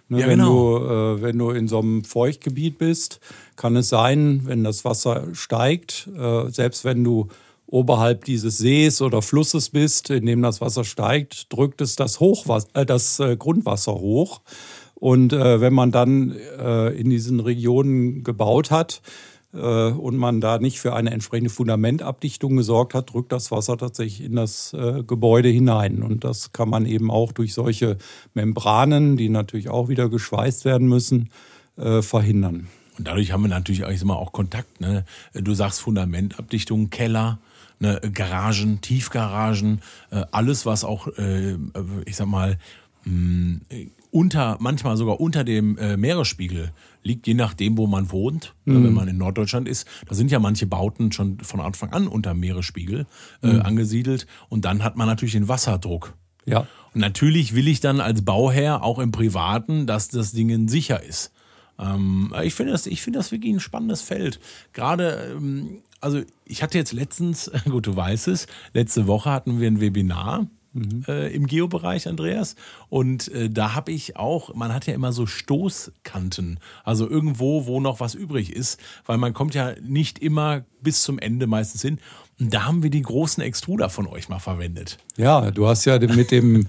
[0.09, 0.79] Ne, ja, wenn, genau.
[0.79, 3.21] du, äh, wenn du in so einem Feuchtgebiet bist,
[3.55, 7.29] kann es sein, wenn das Wasser steigt, äh, selbst wenn du
[7.71, 12.69] oberhalb dieses Sees oder Flusses bist, in dem das Wasser steigt, drückt es das, Hochwasser,
[12.75, 14.43] äh, das äh, Grundwasser hoch.
[14.95, 19.01] Und äh, wenn man dann äh, in diesen Regionen gebaut hat
[19.55, 24.27] äh, und man da nicht für eine entsprechende Fundamentabdichtung gesorgt hat, drückt das Wasser tatsächlich
[24.27, 26.03] in das äh, Gebäude hinein.
[26.03, 27.97] Und das kann man eben auch durch solche
[28.35, 31.31] Membranen, die natürlich auch wieder geschweißt werden müssen,
[31.77, 32.69] verhindern.
[32.99, 34.83] Und dadurch haben wir natürlich immer auch Kontakt.
[34.83, 35.07] Ne?
[35.33, 37.39] Du sagst Fundamentabdichtung, Keller,
[37.81, 41.57] ne, Garagen, Tiefgaragen, äh, alles, was auch, äh,
[42.07, 42.59] ich sag mal,
[43.05, 43.61] mh,
[44.13, 48.55] unter, manchmal sogar unter dem äh, Meeresspiegel liegt, je nachdem, wo man wohnt.
[48.67, 48.85] Äh, mhm.
[48.85, 52.35] Wenn man in Norddeutschland ist, da sind ja manche Bauten schon von Anfang an unter
[52.35, 53.07] Meeresspiegel
[53.43, 53.63] äh, mhm.
[53.63, 54.27] angesiedelt.
[54.49, 56.15] Und dann hat man natürlich den Wasserdruck.
[56.45, 56.67] Ja.
[56.93, 61.33] Und natürlich will ich dann als Bauherr auch im Privaten, dass das Ding sicher ist.
[61.79, 64.41] Ähm, ich finde das, ich finde das wirklich ein spannendes Feld.
[64.73, 69.69] Gerade ähm, also ich hatte jetzt letztens, gut, du weißt es, letzte Woche hatten wir
[69.69, 70.47] ein Webinar.
[70.73, 71.05] Mhm.
[71.09, 72.55] Äh, im Geobereich, Andreas.
[72.89, 77.81] Und äh, da habe ich auch, man hat ja immer so Stoßkanten, also irgendwo, wo
[77.81, 81.99] noch was übrig ist, weil man kommt ja nicht immer bis zum Ende meistens hin.
[82.39, 84.99] Und da haben wir die großen Extruder von euch mal verwendet.
[85.17, 86.69] Ja, du hast ja mit dem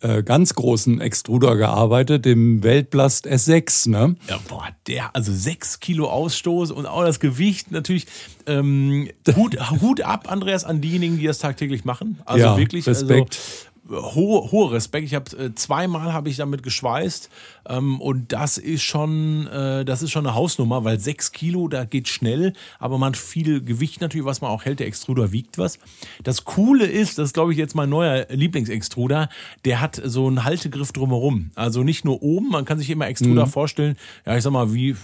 [0.00, 4.16] äh, ganz großen Extruder gearbeitet, dem Weltblast S6, ne?
[4.28, 8.06] Ja, boah, der, also sechs Kilo Ausstoß und auch das Gewicht natürlich.
[8.46, 12.20] Ähm, Hut, Hut ab, Andreas, an diejenigen, die das tagtäglich machen.
[12.24, 13.36] Also ja, wirklich, Respekt.
[13.36, 15.06] Also, hoher hohe Respekt.
[15.06, 17.30] Ich habe äh, zweimal habe ich damit geschweißt
[17.68, 21.84] ähm, und das ist schon, äh, das ist schon eine Hausnummer, weil sechs Kilo, da
[21.84, 24.80] geht schnell, aber man hat viel Gewicht natürlich, was man auch hält.
[24.80, 25.78] Der Extruder wiegt was.
[26.22, 29.28] Das Coole ist, das ist glaube ich jetzt mein neuer Lieblingsextruder,
[29.64, 31.50] der hat so einen Haltegriff drumherum.
[31.54, 33.50] Also nicht nur oben, man kann sich immer Extruder mhm.
[33.50, 33.96] vorstellen,
[34.26, 34.96] ja ich sag mal wie,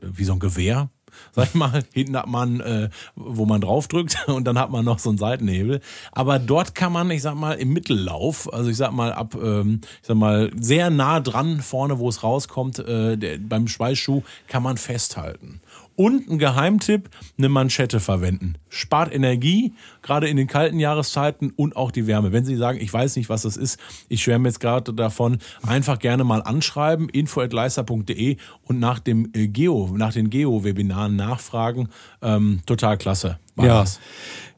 [0.00, 0.90] wie so ein Gewehr,
[1.32, 1.82] sag ich mal.
[1.92, 5.80] Hinten hat man, äh, wo man draufdrückt und dann hat man noch so einen Seitenhebel.
[6.12, 9.80] Aber dort kann man, ich sag mal, im Mittellauf, also ich sag mal ab, ähm,
[10.02, 14.62] ich sag mal, sehr nah dran vorne, wo es rauskommt, äh, der, beim Schweißschuh kann
[14.62, 15.60] man festhalten.
[15.96, 18.56] Und ein Geheimtipp, eine Manschette verwenden.
[18.68, 22.32] Spart Energie, gerade in den kalten Jahreszeiten und auch die Wärme.
[22.32, 25.98] Wenn Sie sagen, ich weiß nicht, was das ist, ich schwärme jetzt gerade davon, einfach
[25.98, 31.88] gerne mal anschreiben, info.leister.de und nach dem äh, Geo, nach den Geo-Webinaren nachfragen.
[32.20, 33.38] Ähm, total klasse.
[33.56, 33.80] ja.
[33.80, 34.00] Das.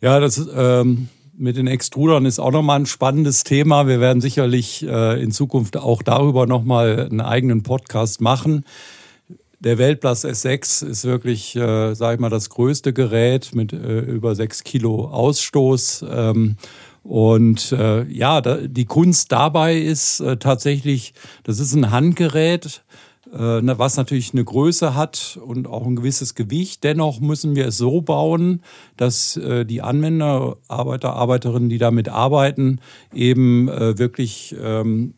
[0.01, 3.87] ja, das ist, ähm mit den Extrudern ist auch nochmal ein spannendes Thema.
[3.87, 8.65] Wir werden sicherlich äh, in Zukunft auch darüber nochmal einen eigenen Podcast machen.
[9.61, 14.37] Der Weltplus S6 ist wirklich, äh, sage ich mal, das größte Gerät mit äh, über
[14.37, 16.05] sechs Kilo Ausstoß.
[16.09, 16.57] Ähm,
[17.03, 22.85] und äh, ja, da, die Kunst dabei ist äh, tatsächlich, das ist ein Handgerät,
[23.33, 26.85] äh, was natürlich eine Größe hat und auch ein gewisses Gewicht.
[26.85, 28.63] Dennoch müssen wir es so bauen,
[28.97, 32.81] dass äh, die Anwender, Arbeiter, Arbeiterinnen, die damit arbeiten,
[33.13, 35.15] eben äh, wirklich ähm,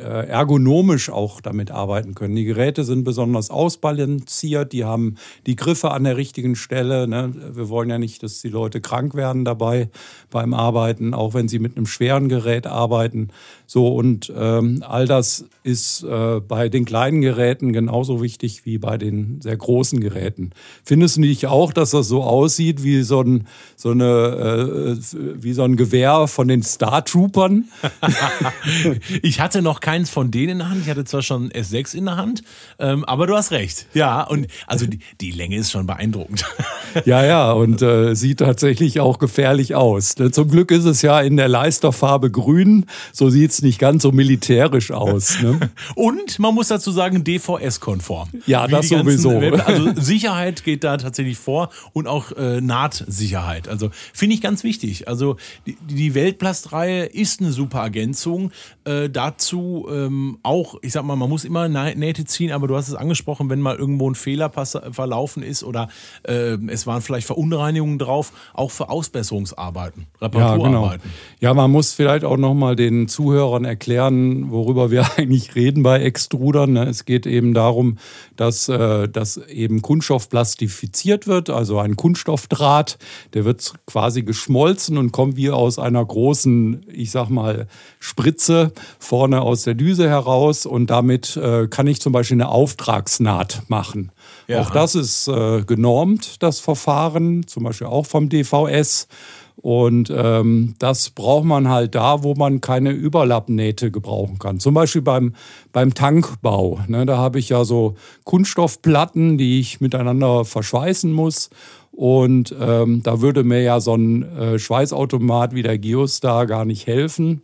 [0.00, 2.34] ergonomisch auch damit arbeiten können.
[2.34, 7.08] Die Geräte sind besonders ausbalanciert, die haben die Griffe an der richtigen Stelle.
[7.08, 7.32] Ne?
[7.52, 9.90] Wir wollen ja nicht, dass die Leute krank werden dabei
[10.30, 13.28] beim Arbeiten, auch wenn sie mit einem schweren Gerät arbeiten.
[13.66, 18.98] So und ähm, all das ist äh, bei den kleinen Geräten genauso wichtig wie bei
[18.98, 20.50] den sehr großen Geräten.
[20.84, 25.52] Findest du nicht auch, dass das so aussieht wie so ein, so eine, äh, wie
[25.52, 27.64] so ein Gewehr von den Star Troopern?
[29.22, 30.82] ich hatte noch keins von denen in der Hand.
[30.82, 32.42] Ich hatte zwar schon S6 in der Hand,
[32.80, 33.86] ähm, aber du hast recht.
[33.94, 36.44] Ja, und also die, die Länge ist schon beeindruckend.
[37.04, 40.16] ja, ja, und äh, sieht tatsächlich auch gefährlich aus.
[40.32, 42.86] Zum Glück ist es ja in der Leisterfarbe grün.
[43.12, 45.40] So sieht es nicht ganz so militärisch aus.
[45.40, 45.70] Ne?
[45.94, 48.30] Und man muss dazu sagen, DVS-konform.
[48.46, 49.38] Ja, das sowieso.
[49.38, 53.68] also Sicherheit geht da tatsächlich vor und auch äh, Nahtsicherheit.
[53.68, 55.06] Also finde ich ganz wichtig.
[55.06, 58.50] Also die, die Weltplast-Reihe ist eine super Ergänzung.
[58.86, 62.86] Äh, dazu ähm, auch, ich sag mal, man muss immer Nähte ziehen, aber du hast
[62.86, 65.88] es angesprochen, wenn mal irgendwo ein Fehler verlaufen ist oder
[66.22, 71.02] äh, es waren vielleicht Verunreinigungen drauf, auch für Ausbesserungsarbeiten, Reparaturarbeiten.
[71.02, 71.50] Ja, genau.
[71.50, 76.74] ja man muss vielleicht auch nochmal den Zuhörern erklären, worüber wir eigentlich reden bei Extrudern.
[76.74, 76.84] Ne?
[76.84, 77.98] Es geht eben darum,
[78.36, 82.98] dass, äh, dass eben Kunststoff plastifiziert wird, also ein Kunststoffdraht,
[83.34, 87.66] der wird quasi geschmolzen und kommt wie aus einer großen, ich sag mal,
[87.98, 93.62] Spritze vorne aus der Düse heraus und damit äh, kann ich zum Beispiel eine Auftragsnaht
[93.68, 94.12] machen.
[94.46, 94.60] Ja.
[94.60, 99.08] Auch das ist äh, genormt, das Verfahren, zum Beispiel auch vom DVS.
[99.56, 104.60] Und ähm, das braucht man halt da, wo man keine Überlappnähte gebrauchen kann.
[104.60, 105.34] Zum Beispiel beim,
[105.72, 106.80] beim Tankbau.
[106.88, 111.50] Ne, da habe ich ja so Kunststoffplatten, die ich miteinander verschweißen muss.
[111.90, 116.86] Und ähm, da würde mir ja so ein äh, Schweißautomat wie der Geostar gar nicht
[116.86, 117.40] helfen.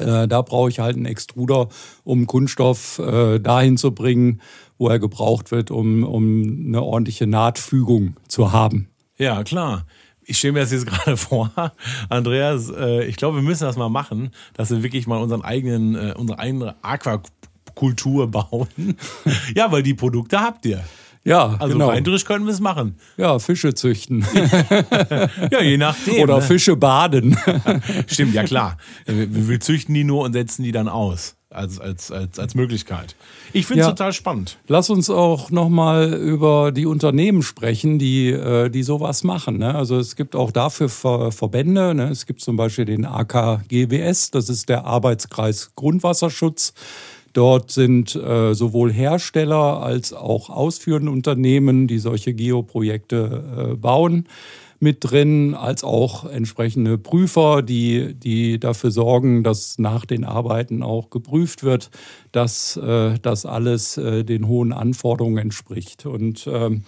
[0.00, 1.68] Äh, da brauche ich halt einen Extruder,
[2.04, 4.40] um Kunststoff äh, dahin zu bringen,
[4.78, 8.88] wo er gebraucht wird, um, um eine ordentliche Nahtfügung zu haben.
[9.18, 9.84] Ja, klar
[10.30, 11.50] ich stelle mir das jetzt gerade vor,
[12.08, 15.94] Andreas, äh, ich glaube, wir müssen das mal machen, dass wir wirklich mal unseren eigenen,
[15.96, 18.68] äh, unsere eigene Aquakultur bauen.
[19.54, 20.82] ja, weil die Produkte habt ihr.
[21.24, 21.88] Ja, also genau.
[21.88, 22.96] rein können wir es machen.
[23.16, 24.24] Ja, Fische züchten.
[25.50, 26.22] ja, je nachdem.
[26.22, 26.42] Oder ne?
[26.42, 27.36] Fische baden.
[28.06, 28.78] Stimmt, ja klar.
[29.06, 33.16] Wir, züchten die nur und setzen die dann aus als, als, als, als Möglichkeit.
[33.52, 34.58] Ich finde es ja, total spannend.
[34.68, 39.58] Lass uns auch nochmal über die Unternehmen sprechen, die, äh, die sowas machen.
[39.58, 39.74] Ne?
[39.74, 41.94] Also es gibt auch dafür Ver Verbände.
[41.94, 42.08] Ne?
[42.08, 46.72] Es gibt zum Beispiel den AKGWS, das ist der Arbeitskreis Grundwasserschutz.
[47.32, 54.26] Dort sind äh, sowohl Hersteller als auch ausführende Unternehmen, die solche Geoprojekte äh, bauen
[54.80, 61.10] mit drin, als auch entsprechende Prüfer, die, die dafür sorgen, dass nach den Arbeiten auch
[61.10, 61.90] geprüft wird,
[62.32, 66.06] dass äh, das alles äh, den hohen Anforderungen entspricht.
[66.06, 66.84] Und ähm,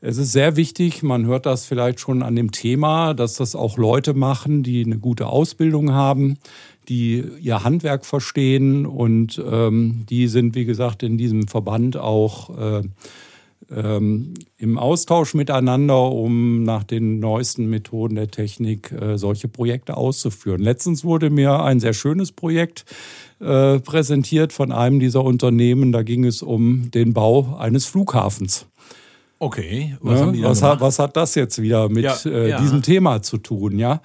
[0.00, 3.78] es ist sehr wichtig, man hört das vielleicht schon an dem Thema, dass das auch
[3.78, 6.38] Leute machen, die eine gute Ausbildung haben,
[6.88, 12.82] die ihr Handwerk verstehen und ähm, die sind, wie gesagt, in diesem Verband auch äh,
[13.70, 20.62] ähm, im Austausch miteinander, um nach den neuesten Methoden der Technik äh, solche Projekte auszuführen.
[20.62, 22.84] Letztens wurde mir ein sehr schönes Projekt
[23.40, 25.92] äh, präsentiert von einem dieser Unternehmen.
[25.92, 28.66] Da ging es um den Bau eines Flughafens.
[29.40, 32.60] Okay, was, ja, was, hat, was, hat, das jetzt wieder mit ja, äh, ja.
[32.60, 33.78] diesem Thema zu tun?
[33.78, 34.00] Ja,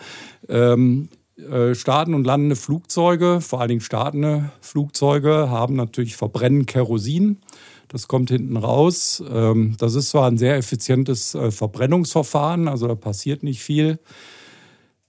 [0.47, 7.39] ähm, äh, starten und landende Flugzeuge, vor allen Dingen startende Flugzeuge, haben natürlich verbrennen Kerosin.
[7.87, 9.23] Das kommt hinten raus.
[9.31, 13.99] Ähm, das ist zwar ein sehr effizientes äh, Verbrennungsverfahren, also da passiert nicht viel.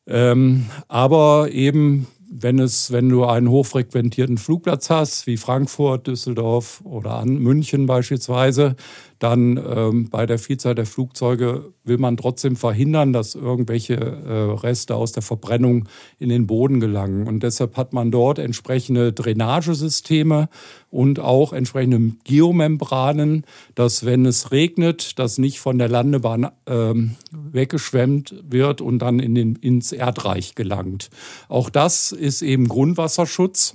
[0.06, 2.06] Ähm, aber eben
[2.36, 8.76] wenn, es, wenn du einen hochfrequentierten Flugplatz hast, wie Frankfurt, Düsseldorf oder München beispielsweise,
[9.24, 14.96] dann ähm, bei der Vielzahl der Flugzeuge will man trotzdem verhindern, dass irgendwelche äh, Reste
[14.96, 17.26] aus der Verbrennung in den Boden gelangen.
[17.26, 20.50] Und deshalb hat man dort entsprechende Drainagesysteme
[20.90, 28.34] und auch entsprechende Geomembranen, dass wenn es regnet, das nicht von der Landebahn ähm, weggeschwemmt
[28.46, 31.08] wird und dann in den, ins Erdreich gelangt.
[31.48, 33.72] Auch das ist eben Grundwasserschutz.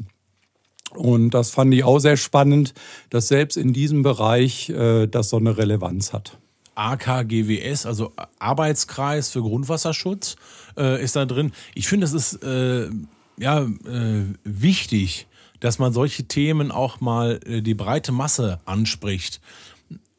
[0.96, 2.74] Und das fand ich auch sehr spannend,
[3.10, 6.38] dass selbst in diesem Bereich äh, das so eine Relevanz hat.
[6.76, 10.38] AKGWS, also Arbeitskreis für Grundwasserschutz,
[10.78, 11.52] äh, ist da drin.
[11.76, 12.90] Ich finde, es ist äh,
[13.38, 15.28] ja äh, wichtig,
[15.60, 19.42] dass man solche Themen auch mal äh, die breite Masse anspricht.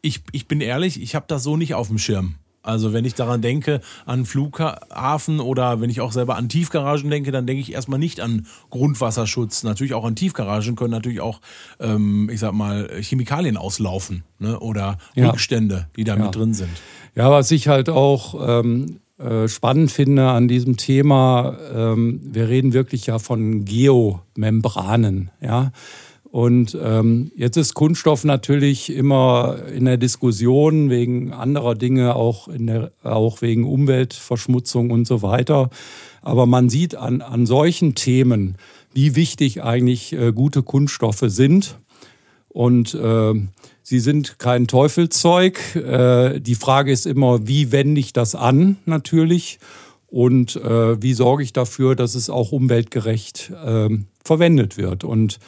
[0.02, 2.36] Ich, ich bin ehrlich, ich habe das so nicht auf dem Schirm.
[2.62, 7.32] Also wenn ich daran denke, an Flughafen oder wenn ich auch selber an Tiefgaragen denke,
[7.32, 9.62] dann denke ich erstmal nicht an Grundwasserschutz.
[9.62, 11.40] Natürlich auch an Tiefgaragen können natürlich auch,
[11.78, 14.58] ähm, ich sag mal, Chemikalien auslaufen ne?
[14.60, 15.30] oder ja.
[15.30, 16.24] Rückstände, die da ja.
[16.24, 16.70] mit drin sind.
[17.14, 22.72] Ja, was ich halt auch ähm, äh, spannend finde an diesem Thema, ähm, wir reden
[22.72, 25.72] wirklich ja von Geomembranen, ja.
[26.30, 32.68] Und ähm, jetzt ist Kunststoff natürlich immer in der Diskussion wegen anderer Dinge, auch, in
[32.68, 35.70] der, auch wegen Umweltverschmutzung und so weiter.
[36.22, 38.56] Aber man sieht an, an solchen Themen,
[38.92, 41.78] wie wichtig eigentlich äh, gute Kunststoffe sind.
[42.48, 43.34] Und äh,
[43.82, 45.74] sie sind kein Teufelszeug.
[45.74, 49.58] Äh, die Frage ist immer, wie wende ich das an natürlich?
[50.06, 53.88] Und äh, wie sorge ich dafür, dass es auch umweltgerecht äh,
[54.24, 55.02] verwendet wird?
[55.02, 55.40] Und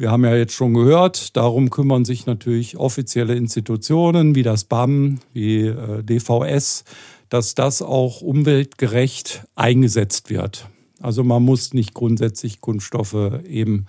[0.00, 5.20] wir haben ja jetzt schon gehört, darum kümmern sich natürlich offizielle Institutionen wie das BAM,
[5.34, 6.84] wie äh, DVS,
[7.28, 10.68] dass das auch umweltgerecht eingesetzt wird.
[11.02, 13.86] Also man muss nicht grundsätzlich Kunststoffe eben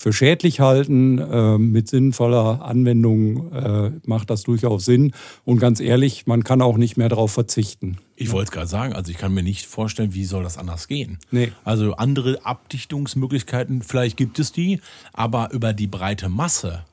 [0.00, 1.18] für schädlich halten.
[1.18, 5.12] Äh, mit sinnvoller Anwendung äh, macht das durchaus Sinn.
[5.44, 7.98] Und ganz ehrlich, man kann auch nicht mehr darauf verzichten.
[8.16, 10.88] Ich wollte es gerade sagen, also ich kann mir nicht vorstellen, wie soll das anders
[10.88, 11.18] gehen.
[11.30, 11.52] Nee.
[11.64, 14.80] Also andere Abdichtungsmöglichkeiten, vielleicht gibt es die,
[15.12, 16.84] aber über die breite Masse.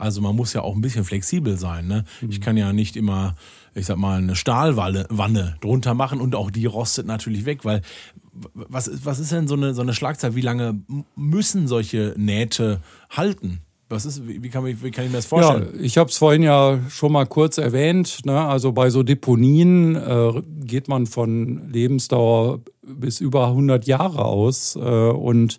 [0.00, 1.86] Also man muss ja auch ein bisschen flexibel sein.
[1.86, 2.04] Ne?
[2.20, 2.30] Mhm.
[2.30, 3.34] Ich kann ja nicht immer,
[3.74, 7.82] ich sag mal, eine Stahlwanne drunter machen und auch die rostet natürlich weg, weil
[8.54, 10.34] was, was ist denn so eine, so eine Schlagzeit?
[10.34, 10.80] Wie lange
[11.16, 12.80] müssen solche Nähte
[13.10, 13.60] halten?
[13.90, 15.70] Was ist, wie, kann, ich, wie kann ich mir das vorstellen?
[15.74, 18.24] Ja, ich habe es vorhin ja schon mal kurz erwähnt.
[18.24, 18.38] Ne?
[18.38, 24.76] Also bei so Deponien äh, geht man von Lebensdauer bis über 100 Jahre aus.
[24.76, 25.58] Äh, und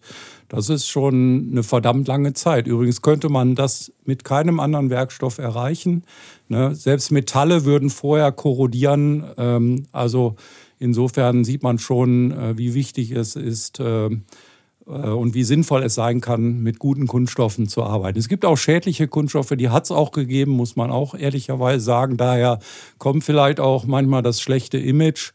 [0.51, 2.67] das ist schon eine verdammt lange Zeit.
[2.67, 6.03] Übrigens könnte man das mit keinem anderen Werkstoff erreichen.
[6.49, 6.75] Ne?
[6.75, 9.23] Selbst Metalle würden vorher korrodieren.
[9.37, 10.35] Ähm, also
[10.81, 14.17] Insofern sieht man schon, äh, wie wichtig es ist äh, äh,
[14.87, 18.17] und wie sinnvoll es sein kann, mit guten Kunststoffen zu arbeiten.
[18.17, 22.17] Es gibt auch schädliche Kunststoffe, die hat es auch gegeben, muss man auch ehrlicherweise sagen.
[22.17, 22.57] Daher
[22.97, 25.33] kommt vielleicht auch manchmal das schlechte Image.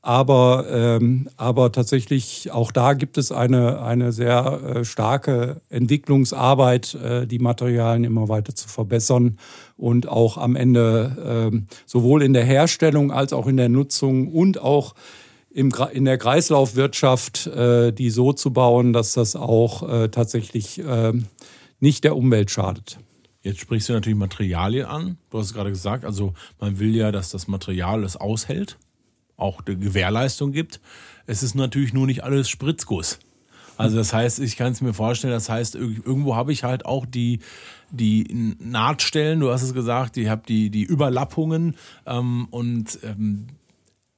[0.00, 7.26] Aber, ähm, aber tatsächlich auch da gibt es eine, eine sehr äh, starke Entwicklungsarbeit, äh,
[7.26, 9.38] die Materialien immer weiter zu verbessern
[9.76, 14.60] und auch am Ende äh, sowohl in der Herstellung als auch in der Nutzung und
[14.60, 14.94] auch
[15.50, 21.12] im, in der Kreislaufwirtschaft äh, die so zu bauen, dass das auch äh, tatsächlich äh,
[21.80, 22.98] nicht der Umwelt schadet.
[23.42, 25.18] Jetzt sprichst du natürlich Materialien an.
[25.30, 28.78] Du hast es gerade gesagt, also man will ja, dass das Material es aushält
[29.38, 30.80] auch eine Gewährleistung gibt.
[31.26, 33.18] Es ist natürlich nur nicht alles Spritzguss.
[33.78, 37.06] Also das heißt, ich kann es mir vorstellen, das heißt, irgendwo habe ich halt auch
[37.06, 37.38] die,
[37.90, 43.46] die Nahtstellen, du hast es gesagt, ich habe die, die Überlappungen ähm, und ähm,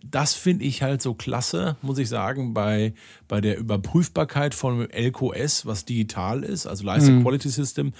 [0.03, 2.95] das finde ich halt so klasse, muss ich sagen, bei,
[3.29, 7.23] bei der Überprüfbarkeit von LQS, was digital ist, also License mhm.
[7.23, 7.93] Quality System,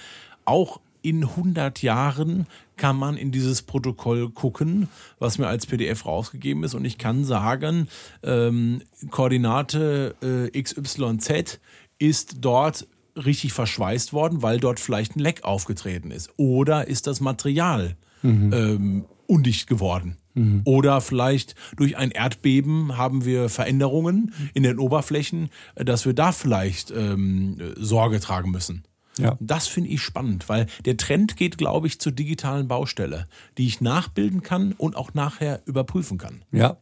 [0.45, 2.47] auch in 100 Jahren
[2.77, 4.87] kann man in dieses Protokoll gucken,
[5.19, 7.87] was mir als PDF rausgegeben ist und ich kann sagen,
[8.23, 11.59] ähm, Koordinate äh, XYZ
[11.99, 16.31] ist dort richtig verschweißt worden, weil dort vielleicht ein Leck aufgetreten ist.
[16.37, 18.53] Oder ist das Material mhm.
[18.53, 20.17] ähm, undicht geworden.
[20.33, 20.61] Mhm.
[20.65, 26.31] Oder vielleicht durch ein Erdbeben haben wir Veränderungen in den Oberflächen, äh, dass wir da
[26.31, 28.83] vielleicht ähm, Sorge tragen müssen.
[29.17, 29.37] Ja.
[29.39, 33.81] Das finde ich spannend, weil der Trend geht, glaube ich, zur digitalen Baustelle, die ich
[33.81, 36.43] nachbilden kann und auch nachher überprüfen kann.
[36.51, 36.77] Ja,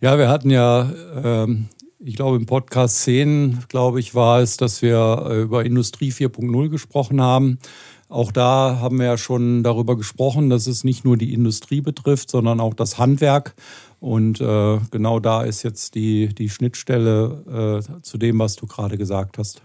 [0.00, 0.92] ja wir hatten ja,
[1.22, 1.68] ähm,
[1.98, 6.68] ich glaube, im Podcast 10, glaube ich, war es, dass wir äh, über Industrie 4.0
[6.68, 7.58] gesprochen haben.
[8.08, 12.30] Auch da haben wir ja schon darüber gesprochen, dass es nicht nur die Industrie betrifft,
[12.30, 13.54] sondern auch das Handwerk.
[14.00, 18.98] Und äh, genau da ist jetzt die, die Schnittstelle äh, zu dem, was du gerade
[18.98, 19.62] gesagt hast.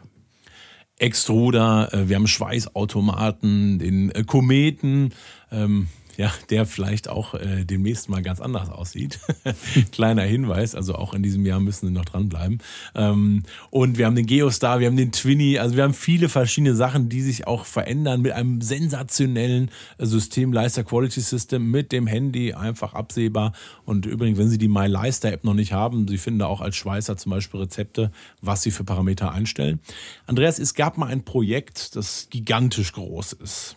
[0.99, 5.13] Extruder, äh, wir haben Schweißautomaten, den äh, Kometen.
[5.51, 5.87] Ähm,
[6.18, 9.20] ja, der vielleicht auch äh, demnächst mal ganz anders aussieht.
[9.91, 12.57] Kleiner Hinweis, also auch in diesem Jahr müssen wir noch dranbleiben.
[12.95, 16.76] Ähm, und wir haben den Geostar, wir haben den Twinny, also wir haben viele verschiedene
[16.76, 22.53] Sachen, die sich auch verändern mit einem sensationellen System, Leister Quality System, mit dem Handy
[22.53, 23.53] einfach absehbar.
[23.86, 26.61] Und übrigens, wenn Sie die My Leister App noch nicht haben, Sie finden da auch
[26.61, 28.11] als Schweißer zum Beispiel Rezepte,
[28.41, 29.80] was Sie für Parameter einstellen.
[30.26, 33.76] Andreas, es gab mal ein Projekt, das gigantisch groß ist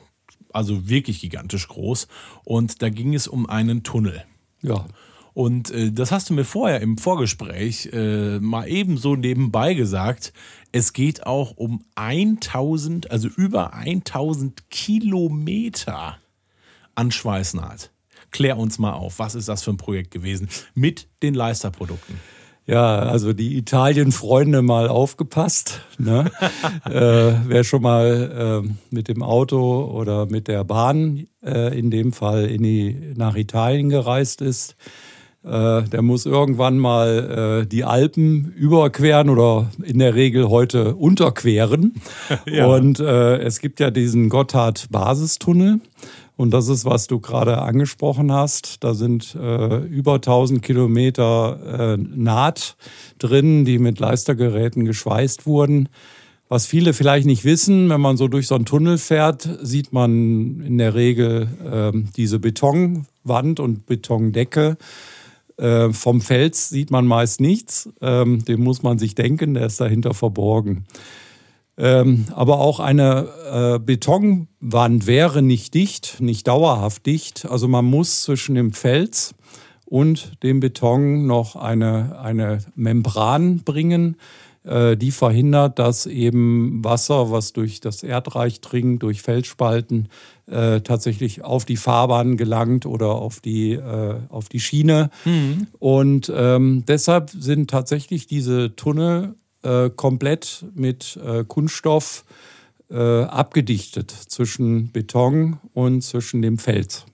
[0.54, 2.08] also wirklich gigantisch groß.
[2.44, 4.24] Und da ging es um einen Tunnel.
[4.62, 4.86] Ja.
[5.32, 10.32] Und äh, das hast du mir vorher im Vorgespräch äh, mal ebenso nebenbei gesagt.
[10.72, 16.18] Es geht auch um 1000, also über 1000 Kilometer
[16.94, 17.90] an Schweißnaht.
[18.30, 22.20] Klär uns mal auf, was ist das für ein Projekt gewesen mit den Leisterprodukten?
[22.70, 25.80] Ja, also die Italien-Freunde mal aufgepasst.
[25.98, 26.30] Ne?
[26.84, 32.12] äh, wer schon mal äh, mit dem Auto oder mit der Bahn äh, in dem
[32.12, 34.76] Fall in die, nach Italien gereist ist,
[35.42, 41.94] äh, der muss irgendwann mal äh, die Alpen überqueren oder in der Regel heute unterqueren.
[42.46, 42.66] ja.
[42.66, 45.80] Und äh, es gibt ja diesen Gotthard-Basistunnel.
[46.40, 48.82] Und das ist, was du gerade angesprochen hast.
[48.82, 52.78] Da sind äh, über 1000 Kilometer äh, Naht
[53.18, 55.90] drin, die mit Leistergeräten geschweißt wurden.
[56.48, 60.62] Was viele vielleicht nicht wissen, wenn man so durch so einen Tunnel fährt, sieht man
[60.62, 64.78] in der Regel äh, diese Betonwand und Betondecke.
[65.58, 67.90] Äh, vom Fels sieht man meist nichts.
[68.00, 70.86] Ähm, den muss man sich denken, der ist dahinter verborgen.
[71.80, 77.46] Ähm, aber auch eine äh, Betonwand wäre nicht dicht, nicht dauerhaft dicht.
[77.46, 79.34] Also man muss zwischen dem Fels
[79.86, 84.16] und dem Beton noch eine, eine Membran bringen,
[84.62, 90.08] äh, die verhindert, dass eben Wasser, was durch das Erdreich dringt, durch Felsspalten,
[90.50, 95.08] äh, tatsächlich auf die Fahrbahn gelangt oder auf die, äh, auf die Schiene.
[95.24, 95.66] Mhm.
[95.78, 102.24] Und ähm, deshalb sind tatsächlich diese Tunnel äh, komplett mit äh, Kunststoff
[102.90, 107.06] äh, abgedichtet zwischen Beton und zwischen dem Fels.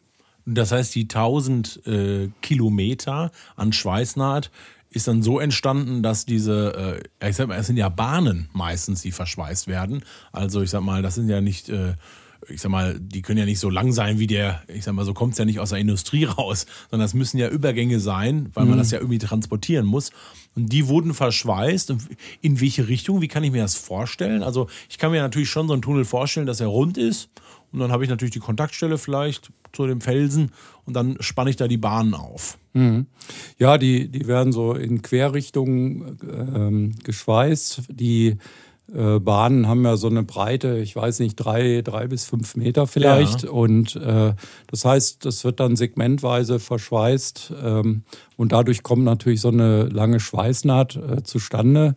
[0.47, 4.51] Das heißt, die 1000 äh, Kilometer an Schweißnaht
[4.91, 9.03] ist dann so entstanden, dass diese, äh, ich sag mal, es sind ja Bahnen meistens,
[9.03, 10.05] die verschweißt werden.
[10.33, 11.95] Also ich sag mal, das sind ja nicht äh,
[12.49, 15.05] ich sag mal, die können ja nicht so lang sein wie der, ich sag mal,
[15.05, 18.51] so kommt es ja nicht aus der Industrie raus, sondern es müssen ja Übergänge sein,
[18.55, 18.79] weil man mhm.
[18.79, 20.11] das ja irgendwie transportieren muss.
[20.55, 21.91] Und die wurden verschweißt.
[21.91, 22.03] Und
[22.41, 23.21] in welche Richtung?
[23.21, 24.43] Wie kann ich mir das vorstellen?
[24.43, 27.29] Also ich kann mir natürlich schon so einen Tunnel vorstellen, dass er rund ist.
[27.73, 30.53] Und dann habe ich natürlich die Kontaktstelle vielleicht zu dem Felsen
[30.87, 32.57] und dann spanne ich da die Bahnen auf.
[32.73, 33.07] Mhm.
[33.59, 37.83] Ja, die, die werden so in Querrichtungen ähm, geschweißt.
[37.91, 38.37] Die äh,
[38.93, 43.43] Bahnen haben ja so eine Breite, ich weiß nicht, drei, drei bis fünf Meter vielleicht.
[43.43, 43.51] Ja.
[43.51, 44.35] Und äh,
[44.69, 47.53] das heißt, das wird dann segmentweise verschweißt.
[47.63, 48.03] Ähm,
[48.37, 51.97] und dadurch kommt natürlich so eine lange Schweißnaht äh, zustande.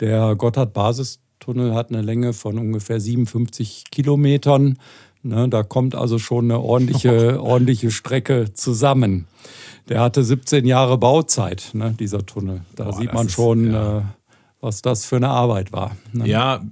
[0.00, 4.78] Der Gotthard-Basistunnel hat eine Länge von ungefähr 57 Kilometern.
[5.22, 9.26] Ne, da kommt also schon eine ordentliche, ordentliche Strecke zusammen.
[9.90, 12.62] Der hatte 17 Jahre Bauzeit, ne, dieser Tunnel.
[12.74, 13.98] Da Boah, sieht man schon, ist, ja.
[13.98, 14.02] äh,
[14.60, 15.96] was das für eine Arbeit war.
[16.12, 16.28] Ne?
[16.28, 16.62] Ja,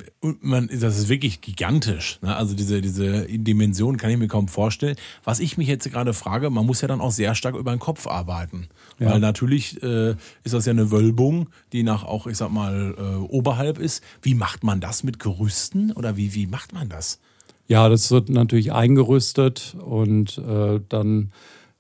[0.41, 2.19] man, das ist wirklich gigantisch.
[2.21, 2.37] Ne?
[2.37, 4.97] Also diese, diese Dimension kann ich mir kaum vorstellen.
[5.25, 7.81] Was ich mich jetzt gerade frage, man muss ja dann auch sehr stark über den
[7.81, 8.69] Kopf arbeiten.
[8.99, 9.11] Ja.
[9.11, 10.11] Weil natürlich äh,
[10.45, 14.03] ist das ja eine Wölbung, die nach auch, ich sag mal, äh, oberhalb ist.
[14.21, 17.21] Wie macht man das mit Gerüsten oder wie, wie macht man das?
[17.69, 21.33] Ja, das wird natürlich eingerüstet und äh, dann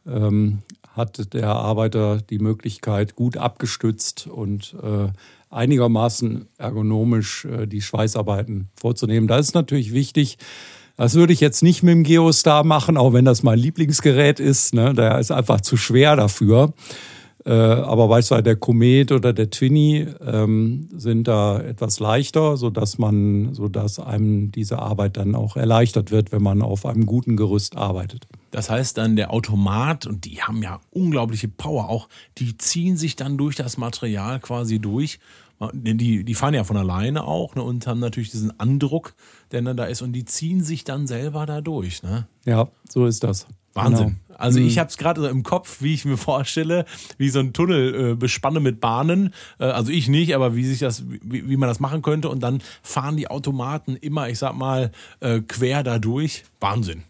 [0.06, 0.60] ähm,
[0.98, 5.08] hat der Arbeiter die Möglichkeit, gut abgestützt und äh,
[5.50, 9.28] einigermaßen ergonomisch äh, die Schweißarbeiten vorzunehmen.
[9.28, 10.36] Da ist natürlich wichtig,
[10.96, 14.74] das würde ich jetzt nicht mit dem Geostar machen, auch wenn das mein Lieblingsgerät ist.
[14.74, 14.92] Ne?
[14.94, 16.74] Der ist einfach zu schwer dafür.
[17.46, 23.54] Äh, aber beispielsweise der Komet oder der Twinny ähm, sind da etwas leichter, sodass man,
[23.54, 28.26] sodass einem diese Arbeit dann auch erleichtert wird, wenn man auf einem guten Gerüst arbeitet.
[28.50, 33.16] Das heißt dann der Automat, und die haben ja unglaubliche Power auch, die ziehen sich
[33.16, 35.18] dann durch das Material quasi durch.
[35.72, 39.14] Die, die fahren ja von alleine auch ne, und haben natürlich diesen Andruck,
[39.50, 42.02] der dann da ist, und die ziehen sich dann selber da durch.
[42.02, 42.28] Ne?
[42.44, 43.46] Ja, so ist das.
[43.74, 44.06] Wahnsinn.
[44.06, 44.38] Genau.
[44.38, 44.80] Also ich mhm.
[44.80, 46.84] habe es gerade so im Kopf, wie ich mir vorstelle,
[47.18, 49.34] wie so ein Tunnel äh, bespanne mit Bahnen.
[49.58, 52.28] Äh, also ich nicht, aber wie sich das, wie, wie, man das machen könnte.
[52.28, 56.44] Und dann fahren die Automaten immer, ich sag mal, äh, quer da durch.
[56.60, 57.02] Wahnsinn.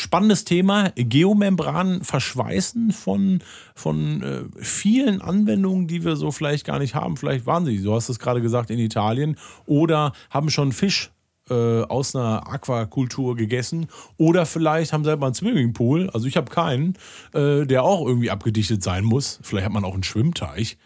[0.00, 3.40] Spannendes Thema, Geomembranen verschweißen von,
[3.74, 7.16] von äh, vielen Anwendungen, die wir so vielleicht gar nicht haben.
[7.16, 9.36] Vielleicht waren sie, du hast es gerade gesagt, in Italien
[9.66, 11.10] oder haben schon Fisch
[11.50, 16.94] äh, aus einer Aquakultur gegessen oder vielleicht haben selber einen Swimmingpool, also ich habe keinen,
[17.34, 19.40] äh, der auch irgendwie abgedichtet sein muss.
[19.42, 20.78] Vielleicht hat man auch einen Schwimmteich.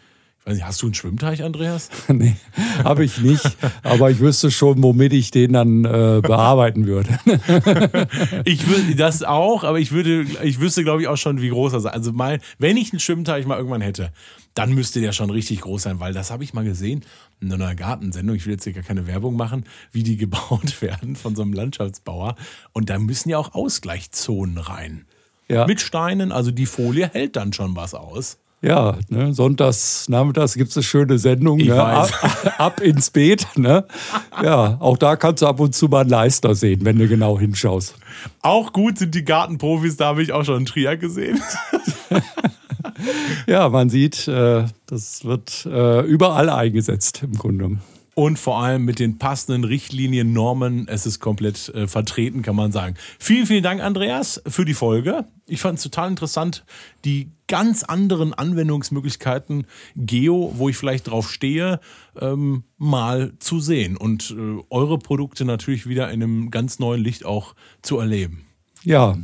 [0.45, 1.89] Nicht, hast du einen Schwimmteich, Andreas?
[2.09, 2.35] nee,
[2.83, 3.57] habe ich nicht.
[3.81, 7.17] Aber ich wüsste schon, womit ich den dann äh, bearbeiten würde.
[8.43, 11.73] ich würde das auch, aber ich würde, ich wüsste, glaube ich, auch schon, wie groß
[11.73, 11.85] er ist.
[11.85, 14.11] Also mein, wenn ich einen Schwimmteich mal irgendwann hätte,
[14.53, 17.05] dann müsste der schon richtig groß sein, weil das habe ich mal gesehen
[17.39, 18.35] in einer Gartensendung.
[18.35, 19.63] Ich will jetzt hier gar keine Werbung machen,
[19.93, 22.35] wie die gebaut werden von so einem Landschaftsbauer.
[22.73, 25.05] Und da müssen ja auch Ausgleichszonen rein.
[25.47, 25.67] Ja.
[25.67, 28.37] Mit Steinen, also die Folie hält dann schon was aus.
[28.63, 31.57] Ja, ne, sonntags, nachmittags gibt es eine schöne Sendung.
[31.57, 33.45] Ne, ab, ab, ins Beet.
[33.57, 33.85] Ne?
[34.41, 37.37] Ja, auch da kannst du ab und zu mal einen Leister sehen, wenn du genau
[37.37, 37.95] hinschaust.
[38.41, 41.41] Auch gut sind die Gartenprofis, da habe ich auch schon einen Trier gesehen.
[43.47, 47.79] ja, man sieht, äh, das wird äh, überall eingesetzt im Grunde
[48.15, 50.87] und vor allem mit den passenden Richtlinien, Normen.
[50.87, 52.95] Es ist komplett äh, vertreten, kann man sagen.
[53.19, 55.25] Vielen, vielen Dank, Andreas, für die Folge.
[55.47, 56.65] Ich fand es total interessant,
[57.05, 61.79] die ganz anderen Anwendungsmöglichkeiten Geo, wo ich vielleicht drauf stehe,
[62.19, 67.25] ähm, mal zu sehen und äh, eure Produkte natürlich wieder in einem ganz neuen Licht
[67.25, 68.45] auch zu erleben.
[68.83, 69.17] Ja,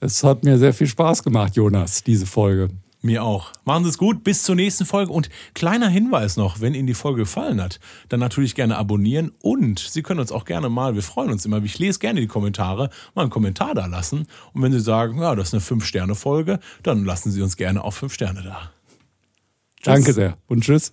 [0.00, 2.70] es hat mir sehr viel Spaß gemacht, Jonas, diese Folge.
[3.06, 3.52] Mir auch.
[3.64, 5.12] Machen Sie es gut, bis zur nächsten Folge.
[5.12, 9.78] Und kleiner Hinweis noch, wenn Ihnen die Folge gefallen hat, dann natürlich gerne abonnieren und
[9.78, 12.90] Sie können uns auch gerne mal, wir freuen uns immer, ich lese gerne die Kommentare,
[13.14, 14.26] mal einen Kommentar da lassen.
[14.52, 17.92] Und wenn Sie sagen, ja, das ist eine 5-Sterne-Folge, dann lassen Sie uns gerne auch
[17.92, 18.70] 5 Sterne da.
[19.76, 19.84] Tschüss.
[19.84, 20.92] Danke sehr und tschüss.